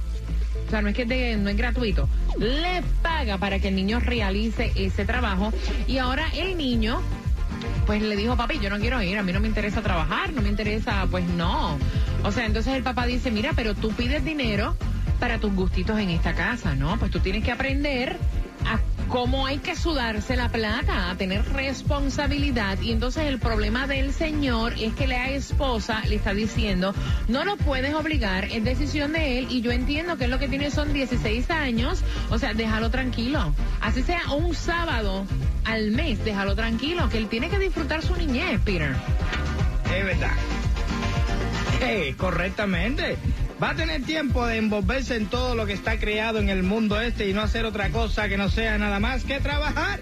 O 0.67 0.69
sea, 0.69 0.81
no 0.81 0.89
es 0.89 0.95
que 0.95 1.05
de- 1.05 1.35
no 1.37 1.49
es 1.49 1.57
gratuito. 1.57 2.07
Le 2.39 2.81
paga 3.01 3.37
para 3.37 3.59
que 3.59 3.67
el 3.69 3.75
niño 3.75 3.99
realice 3.99 4.71
ese 4.75 5.05
trabajo. 5.05 5.51
Y 5.87 5.97
ahora 5.97 6.25
el 6.33 6.57
niño, 6.57 7.01
pues 7.85 8.01
le 8.01 8.15
dijo, 8.15 8.37
papi, 8.37 8.59
yo 8.59 8.69
no 8.69 8.79
quiero 8.79 9.01
ir, 9.01 9.17
a 9.17 9.23
mí 9.23 9.33
no 9.33 9.39
me 9.41 9.47
interesa 9.47 9.81
trabajar, 9.81 10.31
no 10.33 10.41
me 10.41 10.49
interesa, 10.49 11.05
pues 11.11 11.25
no. 11.27 11.77
O 12.23 12.31
sea, 12.31 12.45
entonces 12.45 12.73
el 12.73 12.83
papá 12.83 13.05
dice, 13.05 13.31
mira, 13.31 13.51
pero 13.55 13.73
tú 13.75 13.91
pides 13.91 14.23
dinero 14.23 14.75
para 15.19 15.39
tus 15.39 15.53
gustitos 15.53 15.99
en 15.99 16.09
esta 16.09 16.33
casa, 16.33 16.73
¿no? 16.75 16.97
Pues 16.97 17.11
tú 17.11 17.19
tienes 17.19 17.43
que 17.43 17.51
aprender 17.51 18.17
cómo 19.11 19.45
hay 19.45 19.57
que 19.57 19.75
sudarse 19.75 20.37
la 20.37 20.47
plata, 20.47 21.11
a 21.11 21.17
tener 21.17 21.43
responsabilidad. 21.51 22.79
Y 22.79 22.93
entonces 22.93 23.25
el 23.25 23.39
problema 23.39 23.85
del 23.85 24.13
señor 24.13 24.73
es 24.79 24.93
que 24.93 25.05
la 25.05 25.29
esposa 25.31 26.01
le 26.07 26.15
está 26.15 26.33
diciendo, 26.33 26.95
no 27.27 27.43
lo 27.43 27.57
puedes 27.57 27.93
obligar, 27.93 28.45
es 28.45 28.63
decisión 28.63 29.11
de 29.11 29.37
él. 29.37 29.47
Y 29.49 29.61
yo 29.61 29.71
entiendo 29.71 30.17
que 30.17 30.23
es 30.23 30.29
lo 30.29 30.39
que 30.39 30.47
tiene 30.47 30.71
son 30.71 30.93
16 30.93 31.51
años, 31.51 32.01
o 32.29 32.39
sea, 32.39 32.53
déjalo 32.53 32.89
tranquilo. 32.89 33.53
Así 33.81 34.01
sea 34.01 34.31
un 34.31 34.55
sábado 34.55 35.25
al 35.65 35.91
mes, 35.91 36.23
déjalo 36.23 36.55
tranquilo, 36.55 37.09
que 37.09 37.17
él 37.17 37.27
tiene 37.27 37.49
que 37.49 37.59
disfrutar 37.59 38.01
su 38.01 38.15
niñez, 38.15 38.61
Peter. 38.63 38.95
Es 39.93 40.05
verdad. 40.05 40.31
Eh, 41.81 42.15
correctamente. 42.17 43.17
Va 43.61 43.71
a 43.71 43.75
tener 43.75 44.01
tiempo 44.03 44.45
de 44.47 44.57
envolverse 44.57 45.15
en 45.15 45.27
todo 45.27 45.53
lo 45.53 45.67
que 45.67 45.73
está 45.73 45.99
creado 45.99 46.39
en 46.39 46.49
el 46.49 46.63
mundo 46.63 46.99
este 46.99 47.29
y 47.29 47.33
no 47.33 47.41
hacer 47.41 47.65
otra 47.65 47.91
cosa 47.91 48.27
que 48.27 48.35
no 48.35 48.49
sea 48.49 48.79
nada 48.79 48.99
más 48.99 49.23
que 49.23 49.39
trabajar 49.39 49.99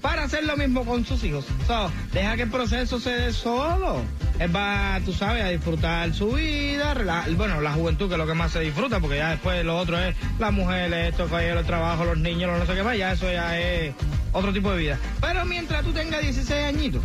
para 0.00 0.22
hacer 0.22 0.44
lo 0.44 0.56
mismo 0.56 0.84
con 0.84 1.04
sus 1.04 1.24
hijos. 1.24 1.44
So, 1.66 1.90
deja 2.12 2.36
que 2.36 2.42
el 2.42 2.50
proceso 2.50 3.00
se 3.00 3.10
dé 3.10 3.32
solo. 3.32 4.02
Él 4.38 4.54
va, 4.54 5.00
tú 5.04 5.12
sabes, 5.12 5.42
a 5.42 5.48
disfrutar 5.48 6.14
su 6.14 6.32
vida, 6.32 6.94
bueno, 7.36 7.60
la 7.60 7.72
juventud 7.72 8.06
que 8.06 8.14
es 8.14 8.18
lo 8.18 8.28
que 8.28 8.34
más 8.34 8.52
se 8.52 8.60
disfruta, 8.60 9.00
porque 9.00 9.16
ya 9.16 9.30
después 9.30 9.64
lo 9.64 9.76
otro 9.76 9.98
es 9.98 10.14
las 10.38 10.52
mujeres, 10.52 11.10
esto, 11.10 11.38
el 11.38 11.66
trabajo, 11.66 12.04
los 12.04 12.16
niños, 12.16 12.48
los 12.48 12.60
no 12.60 12.66
sé 12.66 12.74
qué 12.74 12.82
más, 12.84 12.96
ya 12.96 13.12
eso 13.12 13.30
ya 13.30 13.58
es 13.58 13.92
otro 14.32 14.52
tipo 14.52 14.70
de 14.70 14.78
vida. 14.78 14.98
Pero 15.20 15.44
mientras 15.44 15.84
tú 15.84 15.92
tengas 15.92 16.22
16 16.22 16.64
añitos, 16.64 17.02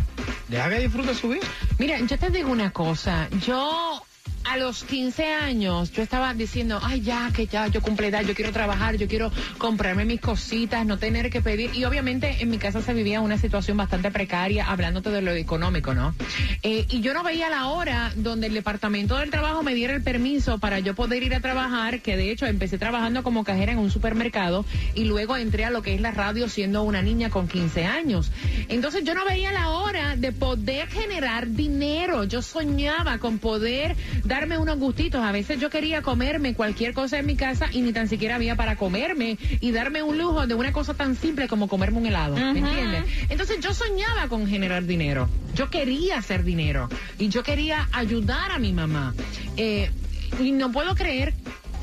deja 0.48 0.68
que 0.70 0.78
disfrute 0.78 1.14
su 1.14 1.30
vida. 1.30 1.46
Mira, 1.78 1.98
yo 1.98 2.16
te 2.16 2.30
digo 2.30 2.50
una 2.52 2.70
cosa, 2.70 3.28
yo 3.44 4.02
a 4.48 4.56
los 4.56 4.84
15 4.84 5.24
años 5.32 5.92
yo 5.92 6.02
estaba 6.02 6.32
diciendo, 6.34 6.78
ay 6.82 7.00
ya, 7.00 7.30
que 7.34 7.46
ya, 7.46 7.66
yo 7.68 7.80
cumple 7.80 8.08
edad, 8.08 8.22
yo 8.22 8.34
quiero 8.34 8.52
trabajar, 8.52 8.96
yo 8.96 9.08
quiero 9.08 9.32
comprarme 9.58 10.04
mis 10.04 10.20
cositas, 10.20 10.86
no 10.86 10.98
tener 10.98 11.30
que 11.30 11.40
pedir. 11.40 11.74
Y 11.74 11.84
obviamente 11.84 12.36
en 12.40 12.50
mi 12.50 12.58
casa 12.58 12.80
se 12.82 12.94
vivía 12.94 13.20
una 13.20 13.38
situación 13.38 13.76
bastante 13.76 14.10
precaria, 14.10 14.66
hablándote 14.66 15.10
de 15.10 15.22
lo 15.22 15.32
económico, 15.32 15.94
¿no? 15.94 16.14
Eh, 16.62 16.86
y 16.90 17.00
yo 17.00 17.12
no 17.14 17.22
veía 17.22 17.50
la 17.50 17.66
hora 17.66 18.12
donde 18.16 18.46
el 18.46 18.54
departamento 18.54 19.16
del 19.16 19.30
trabajo 19.30 19.62
me 19.62 19.74
diera 19.74 19.94
el 19.94 20.02
permiso 20.02 20.58
para 20.58 20.78
yo 20.78 20.94
poder 20.94 21.22
ir 21.22 21.34
a 21.34 21.40
trabajar, 21.40 22.00
que 22.00 22.16
de 22.16 22.30
hecho 22.30 22.46
empecé 22.46 22.78
trabajando 22.78 23.22
como 23.22 23.44
cajera 23.44 23.72
en 23.72 23.78
un 23.78 23.90
supermercado 23.90 24.64
y 24.94 25.04
luego 25.04 25.36
entré 25.36 25.64
a 25.64 25.70
lo 25.70 25.82
que 25.82 25.94
es 25.94 26.00
la 26.00 26.12
radio 26.12 26.48
siendo 26.48 26.82
una 26.82 27.02
niña 27.02 27.30
con 27.30 27.48
15 27.48 27.84
años. 27.84 28.30
Entonces 28.68 29.04
yo 29.04 29.14
no 29.14 29.24
veía 29.24 29.50
la 29.52 29.70
hora 29.70 30.16
de 30.16 30.32
poder 30.32 30.88
generar 30.88 31.48
dinero. 31.48 32.24
Yo 32.24 32.42
soñaba 32.42 33.18
con 33.18 33.38
poder 33.38 33.96
darme 34.36 34.58
unos 34.58 34.78
gustitos. 34.78 35.24
A 35.24 35.32
veces 35.32 35.58
yo 35.58 35.70
quería 35.70 36.02
comerme 36.02 36.52
cualquier 36.54 36.92
cosa 36.92 37.18
en 37.18 37.24
mi 37.24 37.36
casa 37.36 37.68
y 37.72 37.80
ni 37.80 37.94
tan 37.94 38.06
siquiera 38.06 38.34
había 38.34 38.54
para 38.54 38.76
comerme 38.76 39.38
y 39.60 39.70
darme 39.72 40.02
un 40.02 40.18
lujo 40.18 40.46
de 40.46 40.54
una 40.54 40.72
cosa 40.72 40.92
tan 40.92 41.16
simple 41.16 41.48
como 41.48 41.68
comerme 41.68 41.98
un 41.98 42.06
helado. 42.06 42.36
¿Me 42.36 42.58
entiendes? 42.58 43.04
Entonces 43.30 43.60
yo 43.60 43.72
soñaba 43.72 44.28
con 44.28 44.46
generar 44.46 44.84
dinero. 44.84 45.30
Yo 45.54 45.70
quería 45.70 46.18
hacer 46.18 46.44
dinero 46.44 46.90
y 47.18 47.28
yo 47.28 47.42
quería 47.42 47.88
ayudar 47.92 48.52
a 48.52 48.58
mi 48.58 48.74
mamá. 48.74 49.14
Eh, 49.56 49.90
y 50.38 50.52
no 50.52 50.70
puedo 50.70 50.94
creer 50.94 51.32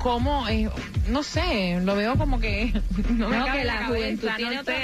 cómo, 0.04 0.48
eh, 0.48 0.70
no 1.10 1.24
sé, 1.24 1.80
lo 1.84 1.96
veo 1.96 2.18
como 2.18 2.40
que 2.40 2.72
no 3.10 3.30
me 3.30 3.38
No, 3.40 3.46
cabe 3.46 3.60
que 3.60 3.66
la 3.66 3.86
juventud 3.88 4.30
tiene 4.38 4.56
no 4.56 4.62
otra 4.62 4.76
sé, 4.76 4.84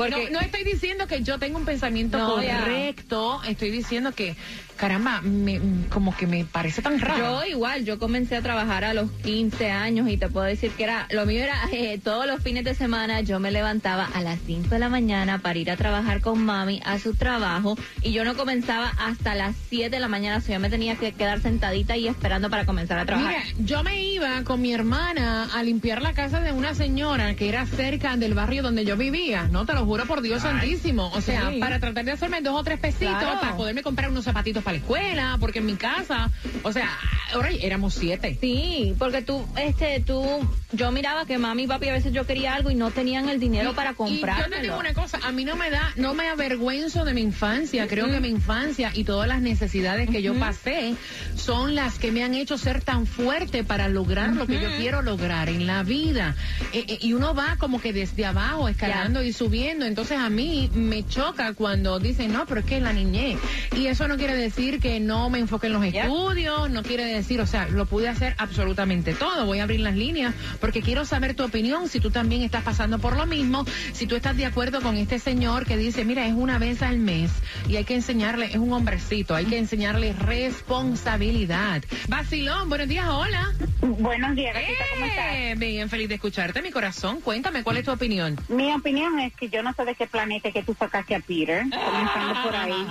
porque- 0.00 0.30
no, 0.30 0.38
no 0.38 0.40
estoy 0.40 0.64
diciendo 0.64 1.06
que 1.06 1.22
yo 1.22 1.38
tengo 1.38 1.58
un 1.58 1.64
pensamiento 1.64 2.18
No, 2.18 2.42
ya. 2.42 2.58
correcto, 2.60 3.40
estoy 3.46 3.70
diciendo 3.70 4.12
que, 4.12 4.36
caramba, 4.76 5.20
me, 5.20 5.60
como 5.90 6.16
que 6.16 6.26
me 6.26 6.44
parece 6.44 6.82
tan 6.82 6.98
raro. 7.00 7.18
Yo 7.42 7.44
igual, 7.46 7.84
yo 7.84 7.98
comencé 7.98 8.36
a 8.36 8.42
trabajar 8.42 8.84
a 8.84 8.94
los 8.94 9.10
15 9.22 9.70
años 9.70 10.08
y 10.08 10.16
te 10.16 10.28
puedo 10.28 10.46
decir 10.46 10.70
que 10.72 10.84
era, 10.84 11.06
lo 11.10 11.26
mío 11.26 11.42
era 11.42 11.56
eh, 11.72 11.98
todos 12.02 12.26
los 12.26 12.42
fines 12.42 12.64
de 12.64 12.74
semana 12.74 13.20
yo 13.20 13.40
me 13.40 13.50
levantaba 13.50 14.08
a 14.14 14.20
las 14.22 14.38
5 14.46 14.68
de 14.68 14.78
la 14.78 14.88
mañana 14.88 15.38
para 15.38 15.58
ir 15.58 15.70
a 15.70 15.76
trabajar 15.76 16.20
con 16.20 16.42
mami 16.44 16.80
a 16.84 16.98
su 16.98 17.14
trabajo 17.14 17.76
y 18.02 18.12
yo 18.12 18.24
no 18.24 18.36
comenzaba 18.36 18.92
hasta 18.98 19.34
las 19.34 19.54
7 19.68 19.90
de 19.90 20.00
la 20.00 20.08
mañana, 20.08 20.38
o 20.38 20.40
sea, 20.40 20.54
yo 20.56 20.60
me 20.60 20.70
tenía 20.70 20.96
que 20.96 21.12
quedar 21.12 21.40
sentadita 21.40 21.96
y 21.96 22.08
esperando 22.08 22.48
para 22.50 22.64
comenzar 22.64 22.98
a 22.98 23.06
trabajar. 23.06 23.36
Mira, 23.44 23.66
yo 23.66 23.82
me 23.82 24.02
iba 24.02 24.42
con 24.44 24.60
mi 24.62 24.72
hermana 24.72 25.48
a 25.54 25.62
limpiar 25.62 26.02
la 26.02 26.12
casa 26.14 26.40
de 26.40 26.52
una 26.52 26.74
señora 26.74 27.34
que 27.34 27.48
era 27.48 27.66
cerca 27.66 28.16
del 28.16 28.34
barrio 28.34 28.62
donde 28.62 28.84
yo 28.84 28.96
vivía, 28.96 29.48
no 29.50 29.66
te 29.66 29.72
lo 29.74 29.84
juro 29.90 30.06
por 30.06 30.22
Dios 30.22 30.42
santísimo. 30.42 31.10
O 31.14 31.20
sea, 31.20 31.50
Sí. 31.50 31.58
para 31.58 31.80
tratar 31.80 32.04
de 32.04 32.12
hacerme 32.12 32.40
dos 32.42 32.54
o 32.60 32.62
tres 32.62 32.78
pesitos 32.78 33.18
Claro. 33.18 33.40
para 33.40 33.56
poderme 33.56 33.82
comprar 33.82 34.08
unos 34.08 34.24
zapatitos 34.24 34.62
para 34.62 34.74
la 34.76 34.78
escuela, 34.78 35.36
porque 35.40 35.58
en 35.58 35.66
mi 35.66 35.74
casa, 35.74 36.30
o 36.62 36.72
sea, 36.72 36.88
ahora 37.34 37.50
éramos 37.50 37.94
siete. 37.94 38.38
Sí, 38.40 38.94
porque 39.00 39.22
tú, 39.22 39.44
este, 39.56 39.98
tú, 39.98 40.22
yo 40.70 40.92
miraba 40.92 41.26
que 41.26 41.38
mami 41.38 41.64
y 41.64 41.66
papi 41.66 41.88
a 41.88 41.92
veces 41.94 42.12
yo 42.12 42.24
quería 42.24 42.54
algo 42.54 42.70
y 42.70 42.76
no 42.76 42.92
tenían 42.92 43.28
el 43.28 43.40
dinero 43.40 43.74
para 43.74 43.96
Y 44.06 44.20
yo 44.20 44.48
te 44.48 44.62
digo 44.62 44.78
una 44.78 44.94
cosa, 44.94 45.18
a 45.24 45.32
mí 45.32 45.44
no 45.44 45.56
me 45.56 45.70
da, 45.70 45.92
no 45.96 46.14
me 46.14 46.28
avergüenzo 46.28 47.04
de 47.04 47.12
mi 47.12 47.22
infancia. 47.22 47.88
Creo 47.88 48.06
que 48.08 48.20
mi 48.20 48.28
infancia 48.28 48.92
y 48.94 49.02
todas 49.02 49.26
las 49.26 49.40
necesidades 49.42 50.08
que 50.08 50.22
yo 50.22 50.38
pasé 50.38 50.94
son 51.34 51.74
las 51.74 51.98
que 51.98 52.12
me 52.12 52.22
han 52.22 52.34
hecho 52.34 52.58
ser 52.58 52.80
tan 52.80 53.06
fuerte 53.06 53.64
para 53.64 53.88
lograr 53.88 54.36
lo 54.36 54.46
que 54.46 54.60
yo 54.60 54.68
quiero 54.78 55.02
lograr 55.02 55.48
en 55.48 55.66
la 55.66 55.82
vida. 55.82 56.36
Eh, 56.72 56.84
eh, 56.86 56.98
y 57.00 57.12
uno 57.14 57.34
va 57.34 57.56
como 57.58 57.80
que 57.80 57.92
desde 57.92 58.24
abajo, 58.24 58.68
escalando 58.68 59.22
y 59.24 59.32
subiendo. 59.32 59.69
Entonces 59.70 60.18
a 60.18 60.28
mí 60.30 60.68
me 60.74 61.06
choca 61.06 61.54
cuando 61.54 62.00
dicen, 62.00 62.32
no, 62.32 62.44
pero 62.44 62.60
es 62.60 62.66
que 62.66 62.78
es 62.78 62.82
la 62.82 62.92
niñez. 62.92 63.38
Y 63.76 63.86
eso 63.86 64.08
no 64.08 64.16
quiere 64.16 64.34
decir 64.34 64.80
que 64.80 64.98
no 64.98 65.30
me 65.30 65.38
enfoque 65.38 65.68
en 65.68 65.74
los 65.74 65.84
estudios, 65.84 66.68
no 66.70 66.82
quiere 66.82 67.04
decir, 67.04 67.40
o 67.40 67.46
sea, 67.46 67.68
lo 67.68 67.86
pude 67.86 68.08
hacer 68.08 68.34
absolutamente 68.38 69.14
todo. 69.14 69.46
Voy 69.46 69.60
a 69.60 69.62
abrir 69.62 69.80
las 69.80 69.94
líneas 69.94 70.34
porque 70.60 70.82
quiero 70.82 71.04
saber 71.04 71.34
tu 71.34 71.44
opinión, 71.44 71.88
si 71.88 72.00
tú 72.00 72.10
también 72.10 72.42
estás 72.42 72.64
pasando 72.64 72.98
por 72.98 73.16
lo 73.16 73.26
mismo, 73.26 73.64
si 73.92 74.06
tú 74.06 74.16
estás 74.16 74.36
de 74.36 74.44
acuerdo 74.44 74.80
con 74.80 74.96
este 74.96 75.18
señor 75.20 75.66
que 75.66 75.76
dice, 75.76 76.04
mira, 76.04 76.26
es 76.26 76.34
una 76.34 76.58
vez 76.58 76.82
al 76.82 76.98
mes 76.98 77.30
y 77.68 77.76
hay 77.76 77.84
que 77.84 77.94
enseñarle, 77.94 78.46
es 78.46 78.56
un 78.56 78.72
hombrecito, 78.72 79.36
hay 79.36 79.46
que 79.46 79.58
enseñarle 79.58 80.12
responsabilidad. 80.14 81.84
Vacilón, 82.08 82.68
buenos 82.68 82.88
días, 82.88 83.06
hola. 83.08 83.52
Buenos 83.82 84.34
días, 84.34 84.56
¿cómo 84.94 85.06
estás? 85.06 85.26
Eh, 85.34 85.54
bien, 85.56 85.88
feliz 85.88 86.08
de 86.08 86.16
escucharte, 86.16 86.60
mi 86.60 86.70
corazón. 86.70 87.20
Cuéntame, 87.20 87.62
¿cuál 87.62 87.76
es 87.76 87.84
tu 87.84 87.92
opinión? 87.92 88.38
Mi 88.48 88.72
opinión 88.72 89.18
es 89.20 89.34
que 89.34 89.48
yo 89.48 89.59
no 89.62 89.72
sé 89.74 89.84
de 89.84 89.94
qué 89.94 90.06
planeta 90.06 90.50
que 90.52 90.62
tú 90.62 90.74
sacaste 90.78 91.14
a 91.14 91.20
Peter, 91.20 91.64
comenzando 91.70 92.42
por 92.42 92.56
ahí. 92.56 92.86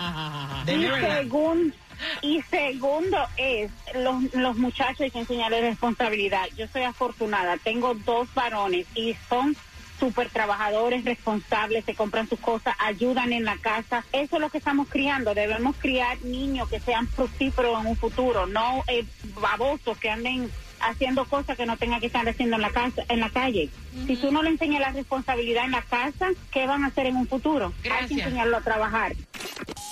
De 0.65 0.73
Y, 0.75 0.83
verdad. 0.83 1.21
segun- 1.21 1.73
y 2.21 2.41
segundo 2.43 3.17
es, 3.37 3.71
los, 3.95 4.33
los 4.33 4.55
muchachos 4.57 5.01
hay 5.01 5.11
que 5.11 5.19
enseñarles 5.19 5.61
responsabilidad. 5.61 6.45
Yo 6.57 6.67
soy 6.67 6.83
afortunada, 6.83 7.57
tengo 7.57 7.93
dos 7.93 8.33
varones 8.33 8.85
y 8.95 9.15
son 9.29 9.55
súper 9.99 10.29
trabajadores, 10.29 11.03
responsables, 11.03 11.83
se 11.83 11.93
compran 11.93 12.29
sus 12.29 12.39
cosas, 12.39 12.73
ayudan 12.79 13.33
en 13.33 13.43
la 13.43 13.57
casa. 13.57 14.05
Eso 14.13 14.37
es 14.37 14.41
lo 14.41 14.49
que 14.49 14.59
estamos 14.59 14.87
criando. 14.87 15.33
Debemos 15.33 15.75
criar 15.77 16.21
niños 16.23 16.69
que 16.69 16.79
sean 16.79 17.05
fructíferos 17.07 17.81
en 17.81 17.87
un 17.87 17.97
futuro, 17.97 18.45
no 18.47 18.83
eh, 18.87 19.03
babosos 19.41 19.97
que 19.97 20.09
anden 20.09 20.49
haciendo 20.81 21.25
cosas 21.25 21.57
que 21.57 21.65
no 21.65 21.77
tengan 21.77 21.99
que 21.99 22.07
estar 22.07 22.27
haciendo 22.27 22.55
en 22.55 22.61
la 22.61 22.69
casa, 22.71 23.03
en 23.09 23.19
la 23.19 23.29
calle. 23.29 23.69
Si 24.07 24.15
tú 24.15 24.31
no 24.31 24.41
le 24.43 24.49
enseñas 24.51 24.81
la 24.81 24.91
responsabilidad 24.91 25.65
en 25.65 25.71
la 25.71 25.81
casa, 25.81 26.27
¿qué 26.51 26.67
van 26.67 26.83
a 26.83 26.87
hacer 26.87 27.07
en 27.07 27.17
un 27.17 27.27
futuro? 27.27 27.73
Hay 27.83 27.89
Gracias. 27.89 28.09
que 28.09 28.21
enseñarlo 28.23 28.57
a 28.57 28.61
trabajar. 28.61 29.13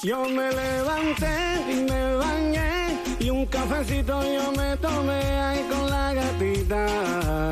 Yo 0.03 0.23
me 0.29 0.49
levanté 0.51 1.61
y 1.71 1.75
me 1.91 2.15
bañé 2.15 2.99
y 3.19 3.29
un 3.29 3.45
cafecito 3.47 4.21
yo 4.23 4.51
me 4.51 4.77
tomé 4.77 5.21
ahí 5.39 5.65
con 5.69 5.89
la 5.89 6.13
gatita. 6.13 7.51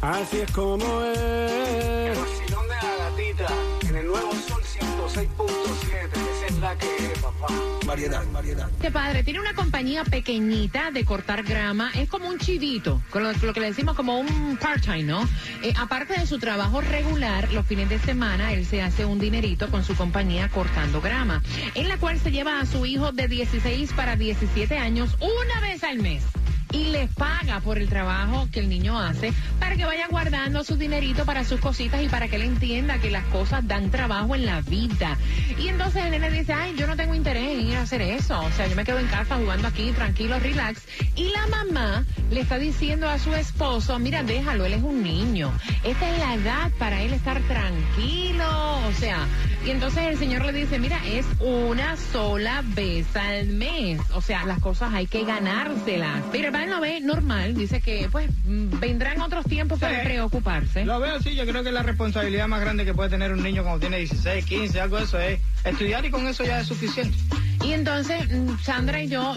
Así 0.00 0.38
es 0.38 0.50
como 0.52 1.02
es. 1.02 2.18
Vacilón 2.18 2.68
de 2.68 2.74
la 2.74 2.96
gatita 2.96 3.48
en 3.88 3.96
el 3.96 4.06
nuevo 4.06 4.32
Sol 4.32 4.62
106.7. 4.62 6.39
La 6.60 6.76
que 6.76 6.86
papá. 7.22 7.54
Variedad, 7.86 8.22
variedad. 8.32 8.68
Este 8.68 8.90
padre 8.90 9.24
tiene 9.24 9.40
una 9.40 9.54
compañía 9.54 10.04
pequeñita 10.04 10.90
de 10.90 11.06
cortar 11.06 11.42
grama, 11.42 11.90
es 11.94 12.08
como 12.08 12.28
un 12.28 12.38
chivito, 12.38 13.02
con 13.08 13.22
lo, 13.22 13.32
lo 13.32 13.54
que 13.54 13.60
le 13.60 13.66
decimos 13.66 13.96
como 13.96 14.18
un 14.18 14.58
part-time, 14.58 15.04
¿no? 15.04 15.26
Eh, 15.62 15.72
aparte 15.78 16.20
de 16.20 16.26
su 16.26 16.38
trabajo 16.38 16.82
regular, 16.82 17.50
los 17.52 17.66
fines 17.66 17.88
de 17.88 17.98
semana 17.98 18.52
él 18.52 18.66
se 18.66 18.82
hace 18.82 19.06
un 19.06 19.18
dinerito 19.18 19.70
con 19.70 19.84
su 19.84 19.96
compañía 19.96 20.50
cortando 20.50 21.00
grama, 21.00 21.42
en 21.74 21.88
la 21.88 21.96
cual 21.96 22.20
se 22.20 22.30
lleva 22.30 22.60
a 22.60 22.66
su 22.66 22.84
hijo 22.84 23.10
de 23.10 23.26
16 23.26 23.94
para 23.94 24.16
17 24.16 24.76
años 24.76 25.16
una 25.20 25.60
vez 25.60 25.82
al 25.82 25.98
mes. 25.98 26.22
Y 26.72 26.84
le 26.90 27.08
paga 27.08 27.60
por 27.60 27.78
el 27.78 27.88
trabajo 27.88 28.48
que 28.52 28.60
el 28.60 28.68
niño 28.68 28.98
hace 28.98 29.32
para 29.58 29.76
que 29.76 29.84
vaya 29.84 30.06
guardando 30.08 30.64
su 30.64 30.76
dinerito 30.76 31.24
para 31.24 31.44
sus 31.44 31.60
cositas 31.60 32.02
y 32.02 32.08
para 32.08 32.28
que 32.28 32.36
él 32.36 32.42
entienda 32.42 32.98
que 32.98 33.10
las 33.10 33.24
cosas 33.26 33.66
dan 33.66 33.90
trabajo 33.90 34.34
en 34.34 34.46
la 34.46 34.60
vida. 34.60 35.16
Y 35.58 35.68
entonces 35.68 36.04
el 36.04 36.12
nene 36.12 36.30
dice, 36.30 36.52
ay, 36.52 36.74
yo 36.76 36.86
no 36.86 36.96
tengo 36.96 37.14
interés 37.14 37.58
en 37.58 37.68
ir 37.68 37.76
a 37.76 37.82
hacer 37.82 38.02
eso. 38.02 38.40
O 38.40 38.50
sea, 38.52 38.66
yo 38.66 38.76
me 38.76 38.84
quedo 38.84 38.98
en 38.98 39.06
casa 39.08 39.36
jugando 39.36 39.68
aquí, 39.68 39.90
tranquilo, 39.92 40.38
relax. 40.38 40.82
Y 41.16 41.30
la 41.30 41.46
mamá 41.48 42.04
le 42.30 42.40
está 42.40 42.58
diciendo 42.58 43.08
a 43.08 43.18
su 43.18 43.34
esposo, 43.34 43.98
mira, 43.98 44.22
déjalo, 44.22 44.64
él 44.64 44.74
es 44.74 44.82
un 44.82 45.02
niño. 45.02 45.52
Esta 45.84 46.10
es 46.10 46.18
la 46.18 46.34
edad 46.34 46.70
para 46.78 47.02
él 47.02 47.12
estar 47.12 47.40
tranquilo. 47.42 48.78
O 48.88 48.92
sea, 48.98 49.26
y 49.64 49.70
entonces 49.70 50.04
el 50.04 50.18
señor 50.18 50.44
le 50.44 50.52
dice, 50.52 50.78
mira, 50.78 51.00
es 51.06 51.26
una 51.40 51.96
sola 51.96 52.62
vez 52.64 53.14
al 53.14 53.48
mes. 53.48 54.00
O 54.14 54.22
sea, 54.22 54.46
las 54.46 54.58
cosas 54.58 54.94
hay 54.94 55.06
que 55.06 55.24
ganárselas. 55.24 56.24
Pero 56.32 56.50
Pan 56.50 56.70
lo 56.70 56.80
ve 56.80 57.00
normal, 57.00 57.54
dice 57.54 57.80
que 57.80 58.08
pues 58.10 58.30
vendrán 58.44 59.20
otros 59.20 59.44
tiempos 59.44 59.78
para 59.78 60.02
preocuparse. 60.02 60.84
Lo 60.84 60.98
veo 60.98 61.16
así, 61.16 61.34
yo 61.34 61.46
creo 61.46 61.62
que 61.62 61.72
la 61.72 61.82
responsabilidad 61.82 62.48
más 62.48 62.60
grande 62.60 62.84
que 62.84 62.94
puede 62.94 63.10
tener 63.10 63.32
un 63.32 63.42
niño 63.42 63.62
cuando 63.62 63.80
tiene 63.80 63.98
16, 63.98 64.44
15, 64.44 64.80
algo 64.80 64.96
de 64.96 65.04
eso 65.04 65.20
es 65.20 65.40
estudiar 65.64 66.04
y 66.06 66.10
con 66.10 66.26
eso 66.26 66.42
ya 66.44 66.60
es 66.60 66.66
suficiente. 66.66 67.16
Y 67.62 67.72
entonces, 67.72 68.30
mm, 68.32 68.58
Sandra 68.62 69.02
y 69.02 69.08
yo 69.08 69.34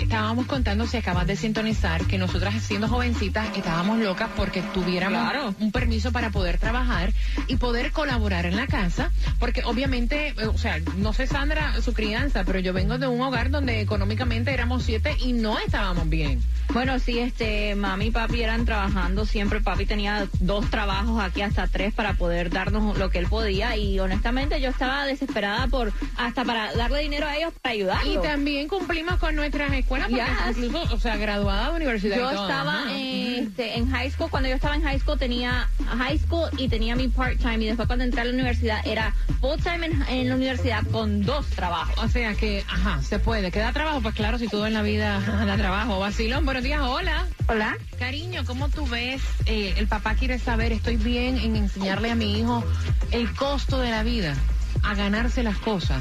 estábamos 0.00 0.46
contando, 0.46 0.86
si 0.86 0.96
acabas 0.96 1.26
de 1.26 1.36
sintonizar, 1.36 2.04
que 2.06 2.18
nosotras 2.18 2.62
siendo 2.62 2.88
jovencitas 2.88 3.50
estábamos 3.54 3.98
locas 3.98 4.30
porque 4.34 4.62
tuviéramos 4.62 5.20
Claro. 5.30 5.54
un 5.60 5.72
permiso 5.72 6.12
para 6.12 6.30
poder 6.30 6.58
trabajar 6.58 7.12
y 7.46 7.56
poder 7.56 7.92
colaborar 7.92 8.46
en 8.46 8.56
la 8.56 8.66
casa, 8.66 9.10
porque 9.38 9.62
obviamente, 9.64 10.28
eh, 10.38 10.46
o 10.46 10.58
sea, 10.58 10.78
no 10.96 11.12
sé 11.12 11.26
Sandra 11.26 11.80
su 11.82 11.92
crianza, 11.92 12.44
pero 12.44 12.58
yo 12.58 12.72
vengo 12.72 12.98
de 12.98 13.06
un 13.06 13.20
hogar 13.20 13.50
donde 13.50 13.80
económicamente 13.80 14.52
éramos 14.52 14.82
siete 14.84 15.16
y 15.20 15.32
no 15.32 15.58
estábamos 15.58 16.08
bien. 16.08 16.40
Bueno, 16.72 16.98
sí, 16.98 17.18
este, 17.18 17.74
mami 17.74 18.06
y 18.06 18.10
papi 18.10 18.42
eran 18.42 18.64
trabajando 18.64 19.26
siempre. 19.26 19.60
Papi 19.60 19.84
tenía 19.86 20.26
dos 20.40 20.70
trabajos 20.70 21.22
aquí, 21.22 21.42
hasta 21.42 21.66
tres, 21.68 21.92
para 21.92 22.14
poder 22.14 22.48
darnos 22.50 22.96
lo 22.98 23.10
que 23.10 23.18
él 23.18 23.26
podía. 23.26 23.76
Y 23.76 23.98
honestamente, 24.00 24.60
yo 24.60 24.70
estaba 24.70 25.04
desesperada 25.04 25.66
por 25.66 25.92
hasta 26.16 26.44
para 26.44 26.72
darle 26.74 27.00
dinero 27.00 27.26
a 27.26 27.36
ellos 27.36 27.52
para 27.60 27.74
Y 27.74 27.78
ayudarlos. 27.80 28.22
también 28.22 28.68
cumplimos 28.68 29.16
con 29.18 29.36
nuestras 29.36 29.70
escuelas, 29.72 30.08
porque 30.08 30.24
Yes. 30.24 30.56
incluso, 30.64 30.94
o 30.94 30.98
sea, 30.98 31.16
graduada 31.16 31.70
de 31.70 31.76
universidad. 31.76 32.16
y 32.16 32.20
Yo 32.20 32.30
todo, 32.30 32.42
estaba 32.48 32.84
este, 32.96 33.76
en 33.78 33.90
high 33.90 34.10
school, 34.10 34.30
cuando 34.30 34.48
yo 34.48 34.54
estaba 34.54 34.74
en 34.74 34.82
high 34.82 34.98
school 34.98 35.18
tenía 35.18 35.68
high 35.98 36.18
school 36.18 36.48
y 36.56 36.68
tenía 36.68 36.96
mi 36.96 37.08
part-time 37.08 37.58
y 37.64 37.66
después 37.66 37.86
cuando 37.86 38.04
entré 38.04 38.22
a 38.22 38.24
la 38.24 38.32
universidad 38.32 38.78
era 38.86 39.14
full-time 39.40 39.86
en, 39.86 40.02
en 40.08 40.28
la 40.30 40.34
universidad 40.36 40.82
con 40.90 41.22
dos 41.22 41.46
trabajos. 41.48 41.96
O 42.02 42.08
sea 42.08 42.34
que, 42.34 42.64
ajá, 42.68 43.02
se 43.02 43.18
puede. 43.18 43.50
¿Queda 43.50 43.72
trabajo? 43.72 44.00
Pues 44.00 44.14
claro, 44.14 44.38
si 44.38 44.48
todo 44.48 44.66
en 44.66 44.72
la 44.74 44.82
vida 44.82 45.20
da 45.20 45.56
trabajo. 45.56 45.98
Vacilón, 46.00 46.46
buenos 46.62 46.78
días, 46.78 46.88
hola. 46.88 47.26
Hola. 47.48 47.78
Cariño, 47.98 48.44
¿cómo 48.46 48.68
tú 48.68 48.86
ves? 48.86 49.20
Eh, 49.46 49.74
el 49.78 49.88
papá 49.88 50.14
quiere 50.14 50.38
saber, 50.38 50.70
estoy 50.70 50.96
bien 50.96 51.36
en 51.38 51.56
enseñarle 51.56 52.10
a 52.10 52.14
mi 52.14 52.38
hijo 52.38 52.62
el 53.10 53.34
costo 53.34 53.80
de 53.80 53.90
la 53.90 54.04
vida, 54.04 54.36
a 54.84 54.94
ganarse 54.94 55.42
las 55.42 55.58
cosas. 55.58 56.00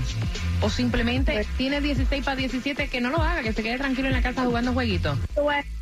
O 0.61 0.69
simplemente 0.69 1.47
tiene 1.57 1.81
16 1.81 2.23
para 2.23 2.35
17, 2.35 2.89
que 2.89 3.01
no 3.01 3.09
lo 3.09 3.17
haga, 3.23 3.41
que 3.41 3.53
se 3.53 3.63
quede 3.63 3.79
tranquilo 3.79 4.09
en 4.09 4.13
la 4.13 4.21
casa 4.21 4.43
jugando 4.43 4.73
jueguitos. 4.73 5.17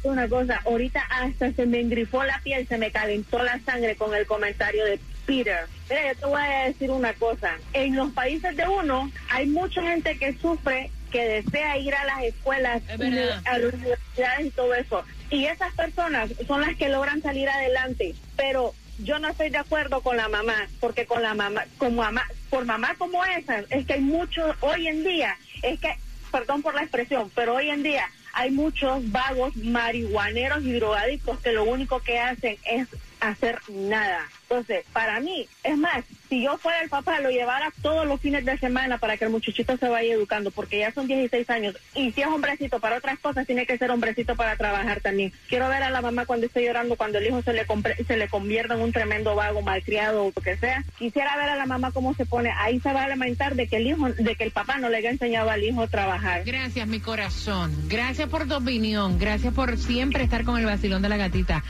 Una 0.03 0.29
cosa, 0.29 0.61
ahorita 0.65 1.01
hasta 1.09 1.51
se 1.51 1.65
me 1.65 1.81
engrifó 1.81 2.23
la 2.23 2.39
piel, 2.41 2.65
se 2.65 2.77
me 2.77 2.89
calentó 2.89 3.43
la 3.43 3.59
sangre 3.59 3.97
con 3.97 4.15
el 4.15 4.25
comentario 4.25 4.85
de 4.85 4.97
Peter. 5.25 5.67
Mira, 5.89 6.13
yo 6.13 6.19
te 6.19 6.25
voy 6.25 6.41
a 6.41 6.65
decir 6.67 6.89
una 6.89 7.13
cosa, 7.13 7.51
en 7.73 7.97
los 7.97 8.11
países 8.11 8.55
de 8.55 8.65
uno 8.65 9.11
hay 9.29 9.47
mucha 9.47 9.81
gente 9.81 10.17
que 10.17 10.37
sufre, 10.37 10.89
que 11.09 11.27
desea 11.27 11.77
ir 11.77 11.93
a 11.95 12.05
las 12.05 12.23
escuelas, 12.23 12.81
Es 12.87 12.99
a 13.45 13.57
las 13.57 13.73
universidades 13.73 14.45
y 14.45 14.51
todo 14.51 14.73
eso. 14.73 15.03
Y 15.29 15.45
esas 15.45 15.73
personas 15.73 16.31
son 16.47 16.61
las 16.61 16.75
que 16.75 16.89
logran 16.89 17.21
salir 17.21 17.49
adelante, 17.49 18.15
pero 18.35 18.73
yo 18.99 19.19
no 19.19 19.29
estoy 19.29 19.49
de 19.49 19.57
acuerdo 19.57 20.01
con 20.01 20.17
la 20.17 20.27
mamá, 20.27 20.67
porque 20.79 21.05
con 21.05 21.21
la 21.21 21.33
mamá, 21.33 21.65
con 21.77 21.95
mamá, 21.95 22.25
por 22.49 22.65
mamá 22.65 22.95
como 22.97 23.23
esa, 23.25 23.59
es 23.69 23.85
que 23.85 23.93
hay 23.93 24.01
mucho, 24.01 24.55
hoy 24.61 24.87
en 24.87 25.03
día, 25.03 25.37
es 25.61 25.79
que, 25.79 25.95
perdón 26.31 26.61
por 26.61 26.75
la 26.75 26.81
expresión, 26.81 27.31
pero 27.35 27.55
hoy 27.55 27.69
en 27.69 27.83
día 27.83 28.09
hay 28.33 28.51
muchos 28.51 29.09
vagos 29.11 29.55
marihuaneros 29.55 30.63
y 30.63 30.73
drogadictos 30.73 31.39
que 31.39 31.51
lo 31.51 31.63
único 31.63 31.99
que 32.01 32.19
hacen 32.19 32.57
es 32.65 32.87
hacer 33.19 33.59
nada. 33.69 34.27
Entonces, 34.49 34.83
para 34.93 35.19
mí, 35.19 35.47
es 35.63 35.77
más, 35.77 36.03
si 36.27 36.43
yo 36.43 36.57
fuera 36.57 36.81
el 36.81 36.89
papá, 36.89 37.19
lo 37.19 37.29
llevara 37.29 37.71
todos 37.83 38.07
los 38.07 38.19
fines 38.19 38.43
de 38.45 38.57
semana 38.57 38.97
para 38.97 39.15
que 39.15 39.25
el 39.25 39.29
muchachito 39.29 39.77
se 39.77 39.87
vaya 39.87 40.13
educando, 40.13 40.49
porque 40.49 40.79
ya 40.79 40.91
son 40.91 41.07
16 41.07 41.47
años. 41.51 41.75
Y 41.93 42.11
si 42.11 42.21
es 42.21 42.27
hombrecito 42.27 42.79
para 42.79 42.97
otras 42.97 43.19
cosas, 43.19 43.45
tiene 43.45 43.67
que 43.67 43.77
ser 43.77 43.91
hombrecito 43.91 44.35
para 44.35 44.55
trabajar 44.55 45.01
también. 45.01 45.31
Quiero 45.47 45.69
ver 45.69 45.83
a 45.83 45.91
la 45.91 46.01
mamá 46.01 46.25
cuando 46.25 46.47
esté 46.47 46.65
llorando, 46.65 46.95
cuando 46.95 47.19
el 47.19 47.27
hijo 47.27 47.43
se 47.43 47.53
le, 47.53 47.65
se 48.07 48.17
le 48.17 48.27
convierta 48.27 48.73
en 48.73 48.81
un 48.81 48.91
tremendo 48.91 49.35
vago, 49.35 49.61
malcriado 49.61 50.25
o 50.25 50.33
lo 50.35 50.41
que 50.41 50.57
sea. 50.57 50.83
Quisiera 50.97 51.37
ver 51.37 51.49
a 51.49 51.55
la 51.55 51.67
mamá 51.67 51.91
cómo 51.91 52.15
se 52.15 52.25
pone. 52.25 52.51
Ahí 52.57 52.79
se 52.79 52.91
va 52.91 53.03
a 53.03 53.07
lamentar 53.07 53.53
de 53.53 53.67
que 53.67 53.77
el 53.77 53.85
hijo, 53.85 54.09
de 54.09 54.35
que 54.35 54.45
el 54.45 54.51
papá 54.51 54.79
no 54.79 54.89
le 54.89 54.97
haya 54.97 55.11
enseñado 55.11 55.51
al 55.51 55.63
hijo 55.63 55.83
a 55.83 55.87
trabajar. 55.87 56.43
Gracias, 56.43 56.87
mi 56.87 56.99
corazón. 56.99 57.71
Gracias 57.87 58.27
por 58.29 58.47
tu 58.47 58.55
opinión. 58.55 59.19
Gracias 59.19 59.53
por 59.53 59.77
siempre 59.77 60.23
estar 60.23 60.43
con 60.43 60.57
el 60.57 60.65
vacilón 60.65 61.03
de 61.03 61.09
la 61.09 61.17
gatita. 61.17 61.63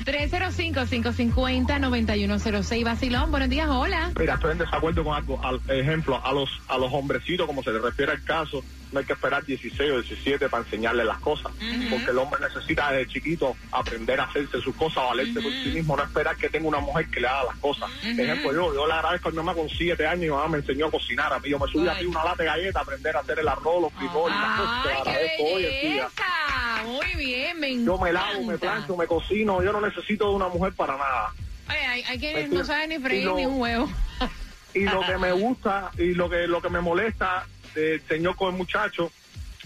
305-550-9106. 2.69 2.83
Vacilón, 2.83 3.31
buenos 3.31 3.49
días, 3.49 3.69
hola. 3.69 4.11
Mira, 4.17 4.35
estoy 4.35 4.51
en 4.51 4.57
desacuerdo 4.59 5.03
con 5.03 5.15
algo. 5.15 5.39
Al 5.43 5.59
ejemplo, 5.69 6.21
a 6.23 6.31
los 6.31 6.49
a 6.67 6.77
los 6.77 6.91
hombrecitos, 6.93 7.47
como 7.47 7.63
se 7.63 7.71
le 7.71 7.79
refiere 7.79 8.11
al 8.11 8.23
caso, 8.23 8.63
no 8.91 8.99
hay 8.99 9.05
que 9.05 9.13
esperar 9.13 9.45
16 9.45 9.91
o 9.91 10.01
17 10.01 10.49
para 10.49 10.63
enseñarles 10.63 11.05
las 11.05 11.19
cosas. 11.19 11.51
Porque 11.89 12.11
el 12.11 12.17
hombre 12.17 12.39
necesita 12.41 12.91
desde 12.91 13.11
chiquito 13.11 13.55
aprender 13.71 14.19
a 14.19 14.25
hacerse 14.25 14.61
sus 14.61 14.75
cosas, 14.75 15.03
valerse 15.03 15.41
por 15.41 15.51
sí 15.51 15.71
mismo, 15.73 15.95
no 15.95 16.03
esperar 16.03 16.35
que 16.37 16.49
tenga 16.49 16.67
una 16.67 16.79
mujer 16.79 17.07
que 17.09 17.19
le 17.19 17.27
haga 17.27 17.45
las 17.45 17.55
cosas. 17.57 17.89
Ejemplo, 18.03 18.53
yo, 18.53 18.73
yo 18.73 18.87
le 18.87 18.93
agradezco 18.93 19.29
a 19.29 19.31
mi 19.31 19.37
mamá 19.37 19.53
con 19.53 19.69
7 19.69 20.07
años, 20.07 20.19
mi 20.19 20.29
mamá 20.29 20.47
me 20.47 20.57
enseñó 20.59 20.87
a 20.87 20.91
cocinar. 20.91 21.33
A 21.33 21.39
mí 21.39 21.49
yo 21.49 21.59
me 21.59 21.67
subí 21.71 21.87
a 21.87 21.95
una 22.07 22.23
lata 22.23 22.43
de 22.43 22.45
galletas, 22.45 22.81
aprender 22.81 23.15
a 23.15 23.19
hacer 23.19 23.39
el 23.39 23.47
arroz, 23.47 23.81
los 23.81 23.93
frijoles, 23.93 24.37
las 24.37 24.59
cosas. 24.59 24.83
Te 24.83 24.89
¡Ay, 24.89 24.97
lo 24.97 25.03
qué 25.03 25.09
agradezco 25.09 25.43
hoy 25.43 25.65
en 25.65 25.81
día. 25.81 26.03
belleza! 26.03 26.83
Muy 26.85 27.25
bien, 27.25 27.59
me 27.59 27.83
Yo 27.83 27.97
me 27.97 28.13
lavo, 28.13 28.43
me 28.43 28.57
plancho, 28.57 28.95
me 28.95 29.05
cocino, 29.05 29.61
yo 29.61 29.71
no 29.71 29.81
necesito 29.81 30.29
de 30.29 30.35
una 30.35 30.47
mujer 30.47 30.73
para 30.73 30.97
nada. 30.97 31.33
Oye, 31.69 31.85
hay, 31.85 32.03
hay 32.03 32.19
quienes 32.19 32.49
no 32.49 32.63
saben 32.65 32.89
ni 32.89 32.99
freír 32.99 33.21
Y 33.21 33.25
lo- 33.25 33.35
ni 33.35 33.45
un 33.45 33.59
huevo. 33.59 33.89
y 34.73 34.79
lo 34.81 35.01
que 35.01 35.17
me 35.17 35.31
gusta 35.31 35.91
y 35.97 36.13
lo 36.13 36.29
que 36.29 36.47
lo 36.47 36.61
que 36.61 36.69
me 36.69 36.81
molesta 36.81 37.45
del 37.75 38.01
señor 38.07 38.35
con 38.35 38.51
el 38.53 38.57
muchacho 38.57 39.11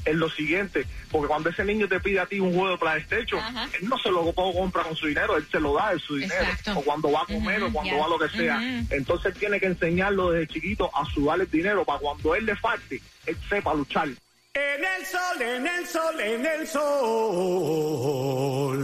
es 0.05 0.15
lo 0.15 0.29
siguiente, 0.29 0.85
porque 1.11 1.29
cuando 1.29 1.49
ese 1.49 1.63
niño 1.63 1.87
te 1.87 1.97
pide 2.01 2.19
a 2.19 2.25
ti 2.25 2.37
un 2.37 2.51
juego 2.53 2.71
de 2.71 2.77
PlayStation, 2.77 3.39
Ajá. 3.39 3.69
él 3.79 3.87
no 3.87 3.97
se 3.97 4.11
lo 4.11 4.33
compra 4.33 4.83
con 4.83 4.97
su 4.97 5.07
dinero, 5.07 5.37
él 5.37 5.47
se 5.49 5.61
lo 5.61 5.73
da 5.75 5.93
de 5.93 5.99
su 5.99 6.17
dinero, 6.17 6.43
Exacto. 6.43 6.79
o 6.79 6.83
cuando 6.83 7.09
va 7.09 7.21
a 7.21 7.25
comer 7.25 7.63
o 7.63 7.71
cuando 7.71 7.97
va 7.97 8.05
a 8.07 8.09
lo 8.09 8.19
que 8.19 8.27
sea. 8.27 8.57
Ujú. 8.57 8.87
Entonces 8.93 9.27
él 9.33 9.39
tiene 9.39 9.61
que 9.61 9.67
enseñarlo 9.67 10.31
desde 10.31 10.53
chiquito 10.53 10.91
a 10.93 11.05
sudar 11.05 11.39
el 11.39 11.49
dinero 11.49 11.85
para 11.85 11.99
cuando 11.99 12.35
él 12.35 12.45
le 12.45 12.53
falte, 12.57 13.01
él 13.25 13.37
sepa 13.47 13.73
luchar. 13.73 14.09
En 14.55 14.83
el 14.83 15.05
sol, 15.05 15.41
en 15.41 15.65
el 15.67 15.87
sol, 15.87 16.19
en 16.19 16.45
el 16.45 16.67
sol. 16.67 16.83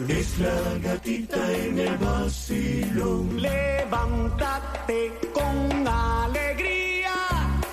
Es 0.10 0.40
la 0.40 0.62
gatita 0.82 1.54
en 1.58 1.80
el 1.80 1.98
vacilón. 2.30 3.42
Levántate 3.42 5.12
con 5.34 5.88
alegría. 5.88 7.16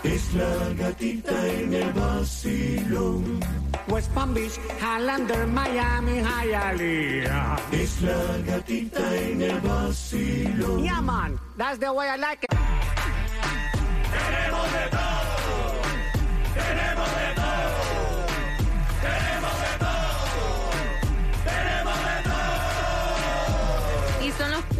Es 0.02 0.32
la 0.34 0.72
gatita 0.82 1.46
en 1.46 1.74
el 1.74 1.92
vacilón. 1.92 3.40
West 3.88 4.10
Palm 4.14 4.32
Beach, 4.32 4.58
Highlander, 4.80 5.46
Miami, 5.46 6.22
Hialeah. 6.22 7.60
Es 7.70 8.00
la 8.00 8.38
gatita 8.46 9.14
en 9.14 9.42
el 9.42 9.60
vacilón. 9.60 10.82
Yeah, 10.82 11.02
man, 11.02 11.38
that's 11.58 11.78
the 11.78 11.92
way 11.92 12.08
I 12.08 12.16
like 12.16 12.44
it. 12.44 12.56
Y 14.16 15.35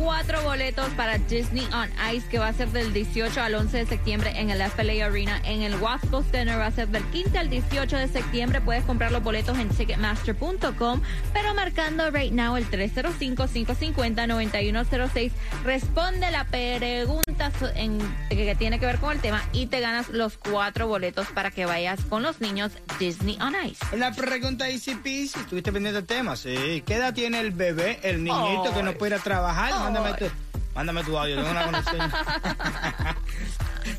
cuatro 0.07 0.40
boletos 0.45 0.88
para 0.90 1.19
Disney 1.19 1.66
on 1.75 1.90
Ice 2.14 2.29
que 2.29 2.38
va 2.38 2.47
a 2.47 2.53
ser 2.53 2.69
del 2.69 2.92
18 2.92 3.42
al 3.42 3.57
11 3.57 3.79
de 3.79 3.87
septiembre 3.87 4.31
en 4.37 4.51
el 4.51 4.62
FLA 4.62 5.05
Arena. 5.05 5.42
En 5.45 5.62
el 5.62 5.75
Wasco 5.75 6.23
Center 6.23 6.57
va 6.57 6.66
a 6.66 6.71
ser 6.71 6.87
del 6.87 7.03
15 7.07 7.37
al 7.37 7.51
18 7.51 7.97
de 7.97 8.07
septiembre. 8.07 8.61
Puedes 8.61 8.85
comprar 8.85 9.11
los 9.11 9.25
boletos 9.25 9.59
en 9.59 9.69
Ticketmaster.com, 9.69 11.01
pero 11.33 11.55
marcando 11.55 12.09
right 12.12 12.33
now 12.33 12.57
el 12.57 12.71
305-550-9106. 12.71 15.33
Responde 15.64 16.31
la 16.31 16.45
pregunta 16.45 17.26
so- 17.59 17.70
en, 17.75 17.99
que, 18.29 18.55
tiene 18.57 18.79
que 18.79 18.87
ver 18.87 18.99
con 18.99 19.12
el 19.12 19.20
tema 19.20 19.42
y 19.53 19.66
te 19.66 19.81
ganas 19.81 20.09
los 20.09 20.37
cuatro 20.38 20.87
boletos 20.88 21.27
para 21.29 21.51
que 21.51 21.66
vayas 21.66 22.01
con 22.09 22.22
los 22.22 22.40
niños 22.40 22.72
Disney 22.99 23.38
on 23.40 23.55
Ice. 23.66 23.85
La 23.96 24.12
pregunta 24.12 24.68
Easy 24.68 24.94
Peasy, 24.94 25.38
estuviste 25.38 25.72
pendiente 25.72 25.96
del 26.01 26.07
tema, 26.07 26.37
sí. 26.37 26.83
¿Qué 26.87 26.94
edad 26.94 27.14
tiene 27.14 27.40
el 27.40 27.51
bebé, 27.51 28.01
el 28.03 28.22
niñito 28.25 28.72
que 28.75 28.83
no 28.83 28.92
puede 28.94 29.14
ir 29.14 29.20
a 29.20 29.22
trabajar? 29.22 29.70
Mándame 29.72 30.14
tu, 30.14 30.27
mándame 30.75 31.05
tu 31.05 31.18
audio, 31.18 31.37
tengo 31.37 31.51
una 31.51 31.64
conexión. 31.64 32.12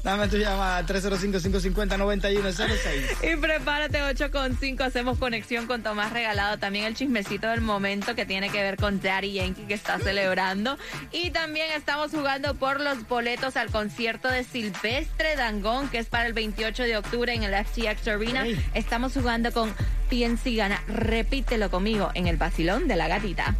Dame 0.03 0.27
tu 0.27 0.37
llamada 0.37 0.85
305-550-9106. 0.85 3.33
Y 3.33 3.37
prepárate 3.37 4.03
8 4.03 4.31
con 4.31 4.57
5. 4.57 4.83
Hacemos 4.83 5.17
conexión 5.17 5.67
con 5.67 5.83
Tomás 5.83 6.13
Regalado. 6.13 6.57
También 6.57 6.85
el 6.85 6.95
chismecito 6.95 7.47
del 7.47 7.61
momento 7.61 8.15
que 8.15 8.25
tiene 8.25 8.49
que 8.49 8.61
ver 8.61 8.77
con 8.77 9.01
Daddy 9.01 9.33
Yankee 9.33 9.63
que 9.63 9.73
está 9.73 9.99
celebrando. 9.99 10.77
Y 11.11 11.31
también 11.31 11.71
estamos 11.75 12.11
jugando 12.11 12.55
por 12.55 12.79
los 12.79 13.07
boletos 13.07 13.57
al 13.57 13.71
concierto 13.71 14.29
de 14.29 14.43
Silvestre 14.43 15.35
Dangón, 15.35 15.89
que 15.89 15.99
es 15.99 16.07
para 16.07 16.27
el 16.27 16.33
28 16.33 16.83
de 16.83 16.97
octubre 16.97 17.33
en 17.33 17.43
el 17.43 17.65
FTX 17.65 18.07
Arena. 18.07 18.45
Estamos 18.73 19.13
jugando 19.13 19.51
con 19.51 19.73
Piensa 20.09 20.49
y 20.49 20.55
Gana. 20.55 20.83
Repítelo 20.87 21.69
conmigo 21.69 22.09
en 22.13 22.27
el 22.27 22.37
vacilón 22.37 22.87
de 22.87 22.95
la 22.95 23.07
gatita. 23.07 23.55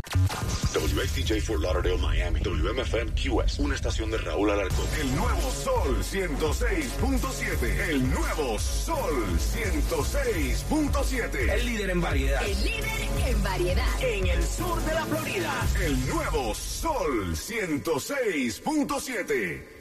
WXTJ 0.74 1.42
for 1.42 1.60
Lauderdale, 1.60 1.98
Miami. 1.98 2.40
WMFM 2.42 3.14
QS. 3.14 3.60
Una 3.60 3.76
estación 3.76 4.10
de 4.12 4.18
Raúl 4.18 4.50
Alarcón. 4.52 4.86
El 5.00 5.16
nuevo 5.16 5.50
Sol 5.52 6.04
106.7. 6.04 7.90
El 7.90 8.12
nuevo 8.12 8.60
Sol 8.60 9.38
106.7. 9.38 11.52
El 11.52 11.66
líder 11.66 11.90
en 11.90 12.02
variedad. 12.02 12.46
El 12.46 12.64
líder 12.64 13.10
en 13.28 13.42
variedad. 13.44 13.88
En 14.02 14.28
el 14.28 14.44
sur 14.44 14.82
de 14.84 14.94
la 14.94 15.06
Florida. 15.06 15.66
El 15.84 16.06
nuevo 16.08 16.54
Sol 16.54 17.36
106.7. 17.36 19.77